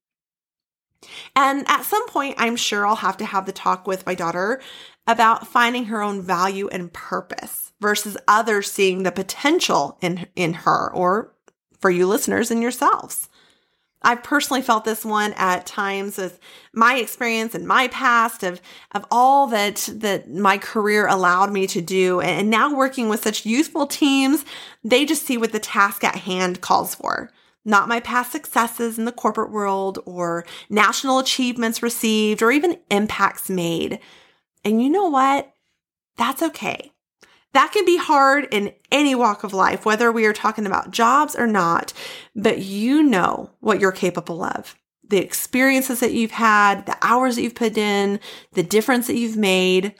And 1.35 1.63
at 1.67 1.83
some 1.83 2.07
point, 2.07 2.37
I'm 2.39 2.55
sure 2.55 2.83
I'll 2.83 2.95
have 2.95 3.17
to 3.17 3.25
have 3.25 3.45
the 3.45 3.51
talk 3.51 3.85
with 3.85 4.07
my 4.07 4.15
daughter 4.15 4.59
about 5.05 5.45
finding 5.45 5.85
her 5.85 6.01
own 6.01 6.23
value 6.23 6.67
and 6.69 6.91
purpose 6.91 7.73
versus 7.79 8.17
others 8.27 8.71
seeing 8.71 9.03
the 9.03 9.11
potential 9.11 9.99
in, 10.01 10.25
in 10.35 10.53
her 10.53 10.91
or 10.91 11.35
for 11.79 11.91
you 11.91 12.07
listeners 12.07 12.49
and 12.49 12.63
yourselves. 12.63 13.29
I've 14.03 14.23
personally 14.23 14.61
felt 14.61 14.83
this 14.83 15.05
one 15.05 15.33
at 15.33 15.65
times 15.65 16.17
with 16.17 16.39
my 16.73 16.95
experience 16.95 17.53
and 17.53 17.67
my 17.67 17.87
past 17.89 18.43
of, 18.43 18.61
of 18.93 19.05
all 19.11 19.47
that, 19.47 19.87
that 19.93 20.29
my 20.29 20.57
career 20.57 21.07
allowed 21.07 21.51
me 21.51 21.67
to 21.67 21.81
do. 21.81 22.19
And 22.19 22.49
now 22.49 22.73
working 22.73 23.09
with 23.09 23.23
such 23.23 23.45
youthful 23.45 23.85
teams, 23.85 24.43
they 24.83 25.05
just 25.05 25.25
see 25.25 25.37
what 25.37 25.51
the 25.51 25.59
task 25.59 26.03
at 26.03 26.15
hand 26.15 26.61
calls 26.61 26.95
for. 26.95 27.31
Not 27.63 27.87
my 27.87 27.99
past 27.99 28.31
successes 28.31 28.97
in 28.97 29.05
the 29.05 29.11
corporate 29.11 29.51
world 29.51 29.99
or 30.05 30.45
national 30.69 31.19
achievements 31.19 31.83
received 31.83 32.41
or 32.41 32.51
even 32.51 32.79
impacts 32.89 33.49
made. 33.49 33.99
And 34.63 34.81
you 34.81 34.89
know 34.89 35.09
what? 35.09 35.53
That's 36.17 36.41
okay. 36.41 36.90
That 37.53 37.71
can 37.73 37.85
be 37.85 37.97
hard 37.97 38.47
in 38.51 38.73
any 38.91 39.13
walk 39.13 39.43
of 39.43 39.53
life, 39.53 39.85
whether 39.85 40.11
we 40.11 40.25
are 40.25 40.33
talking 40.33 40.65
about 40.65 40.91
jobs 40.91 41.35
or 41.35 41.47
not, 41.47 41.93
but 42.35 42.59
you 42.59 43.03
know 43.03 43.51
what 43.59 43.79
you're 43.79 43.91
capable 43.91 44.43
of. 44.43 44.75
The 45.07 45.17
experiences 45.17 45.99
that 45.99 46.13
you've 46.13 46.31
had, 46.31 46.85
the 46.85 46.97
hours 47.01 47.35
that 47.35 47.41
you've 47.41 47.55
put 47.55 47.77
in, 47.77 48.19
the 48.53 48.63
difference 48.63 49.07
that 49.07 49.17
you've 49.17 49.37
made. 49.37 49.95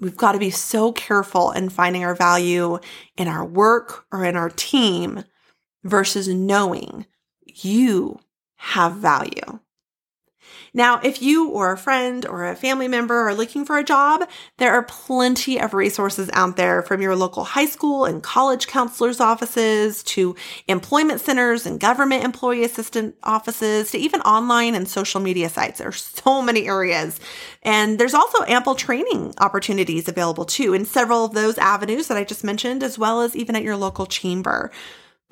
We've 0.00 0.16
got 0.16 0.32
to 0.32 0.38
be 0.38 0.50
so 0.50 0.92
careful 0.92 1.52
in 1.52 1.68
finding 1.68 2.04
our 2.04 2.14
value 2.14 2.78
in 3.16 3.28
our 3.28 3.44
work 3.44 4.06
or 4.12 4.24
in 4.24 4.36
our 4.36 4.50
team 4.50 5.24
versus 5.84 6.28
knowing 6.28 7.06
you 7.44 8.18
have 8.56 8.94
value. 8.94 9.60
Now, 10.78 11.00
if 11.02 11.20
you 11.20 11.48
or 11.48 11.72
a 11.72 11.76
friend 11.76 12.24
or 12.24 12.46
a 12.46 12.54
family 12.54 12.86
member 12.86 13.16
are 13.26 13.34
looking 13.34 13.64
for 13.64 13.78
a 13.78 13.82
job, 13.82 14.28
there 14.58 14.70
are 14.70 14.84
plenty 14.84 15.60
of 15.60 15.74
resources 15.74 16.30
out 16.32 16.54
there 16.54 16.82
from 16.82 17.02
your 17.02 17.16
local 17.16 17.42
high 17.42 17.66
school 17.66 18.04
and 18.04 18.22
college 18.22 18.68
counselors' 18.68 19.18
offices 19.18 20.04
to 20.04 20.36
employment 20.68 21.20
centers 21.20 21.66
and 21.66 21.80
government 21.80 22.22
employee 22.22 22.62
assistant 22.62 23.16
offices 23.24 23.90
to 23.90 23.98
even 23.98 24.20
online 24.20 24.76
and 24.76 24.88
social 24.88 25.20
media 25.20 25.48
sites. 25.48 25.78
There 25.78 25.88
are 25.88 25.92
so 25.92 26.42
many 26.42 26.68
areas. 26.68 27.18
And 27.64 27.98
there's 27.98 28.14
also 28.14 28.44
ample 28.44 28.76
training 28.76 29.34
opportunities 29.38 30.06
available 30.06 30.44
too 30.44 30.74
in 30.74 30.84
several 30.84 31.24
of 31.24 31.34
those 31.34 31.58
avenues 31.58 32.06
that 32.06 32.16
I 32.16 32.22
just 32.22 32.44
mentioned, 32.44 32.84
as 32.84 32.96
well 32.96 33.22
as 33.22 33.34
even 33.34 33.56
at 33.56 33.64
your 33.64 33.76
local 33.76 34.06
chamber. 34.06 34.70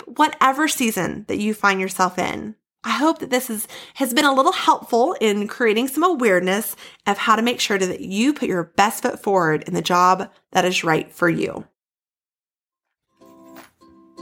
Whatever 0.06 0.66
season 0.66 1.24
that 1.28 1.38
you 1.38 1.54
find 1.54 1.80
yourself 1.80 2.18
in, 2.18 2.56
I 2.84 2.90
hope 2.90 3.18
that 3.18 3.30
this 3.30 3.50
is, 3.50 3.66
has 3.94 4.14
been 4.14 4.24
a 4.24 4.34
little 4.34 4.52
helpful 4.52 5.16
in 5.20 5.48
creating 5.48 5.88
some 5.88 6.04
awareness 6.04 6.76
of 7.06 7.18
how 7.18 7.34
to 7.34 7.42
make 7.42 7.60
sure 7.60 7.78
that 7.78 8.00
you 8.00 8.32
put 8.32 8.48
your 8.48 8.62
best 8.62 9.02
foot 9.02 9.20
forward 9.20 9.64
in 9.66 9.74
the 9.74 9.82
job 9.82 10.30
that 10.52 10.64
is 10.64 10.84
right 10.84 11.10
for 11.12 11.28
you. 11.28 11.66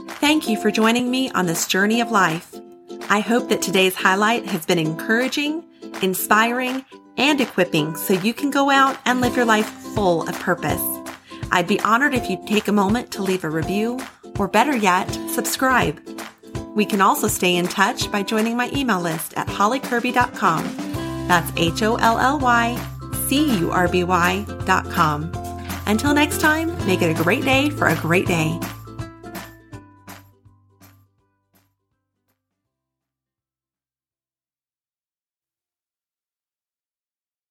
Thank 0.07 0.49
you 0.49 0.59
for 0.59 0.71
joining 0.71 1.11
me 1.11 1.29
on 1.31 1.45
this 1.45 1.67
journey 1.67 2.01
of 2.01 2.09
life. 2.09 2.55
I 3.09 3.19
hope 3.19 3.49
that 3.49 3.61
today's 3.61 3.93
highlight 3.93 4.47
has 4.47 4.65
been 4.65 4.79
encouraging, 4.79 5.63
inspiring, 6.01 6.83
and 7.17 7.39
equipping 7.39 7.95
so 7.95 8.13
you 8.13 8.33
can 8.33 8.49
go 8.49 8.71
out 8.71 8.97
and 9.05 9.21
live 9.21 9.35
your 9.35 9.45
life 9.45 9.69
full 9.93 10.27
of 10.27 10.39
purpose. 10.39 10.81
I'd 11.51 11.67
be 11.67 11.79
honored 11.81 12.15
if 12.15 12.29
you'd 12.29 12.47
take 12.47 12.67
a 12.67 12.71
moment 12.71 13.11
to 13.11 13.21
leave 13.21 13.43
a 13.43 13.49
review, 13.49 13.99
or 14.39 14.47
better 14.47 14.75
yet, 14.75 15.05
subscribe. 15.29 16.01
We 16.75 16.85
can 16.85 17.01
also 17.01 17.27
stay 17.27 17.55
in 17.55 17.67
touch 17.67 18.11
by 18.11 18.21
joining 18.21 18.55
my 18.55 18.69
email 18.75 19.01
list 19.01 19.33
at 19.35 19.47
hollykirby.com. 19.47 20.75
That's 21.27 21.51
H 21.57 21.81
O 21.81 21.95
L 21.95 22.19
L 22.19 22.37
Y 22.39 22.77
C 23.27 23.57
U 23.59 23.71
R 23.71 23.87
B 23.87 24.03
Y.com. 24.03 25.31
Until 25.87 26.13
next 26.13 26.41
time, 26.41 26.75
make 26.85 27.01
it 27.01 27.17
a 27.17 27.23
great 27.23 27.43
day 27.43 27.69
for 27.69 27.87
a 27.87 27.95
great 27.95 28.27
day. 28.27 28.59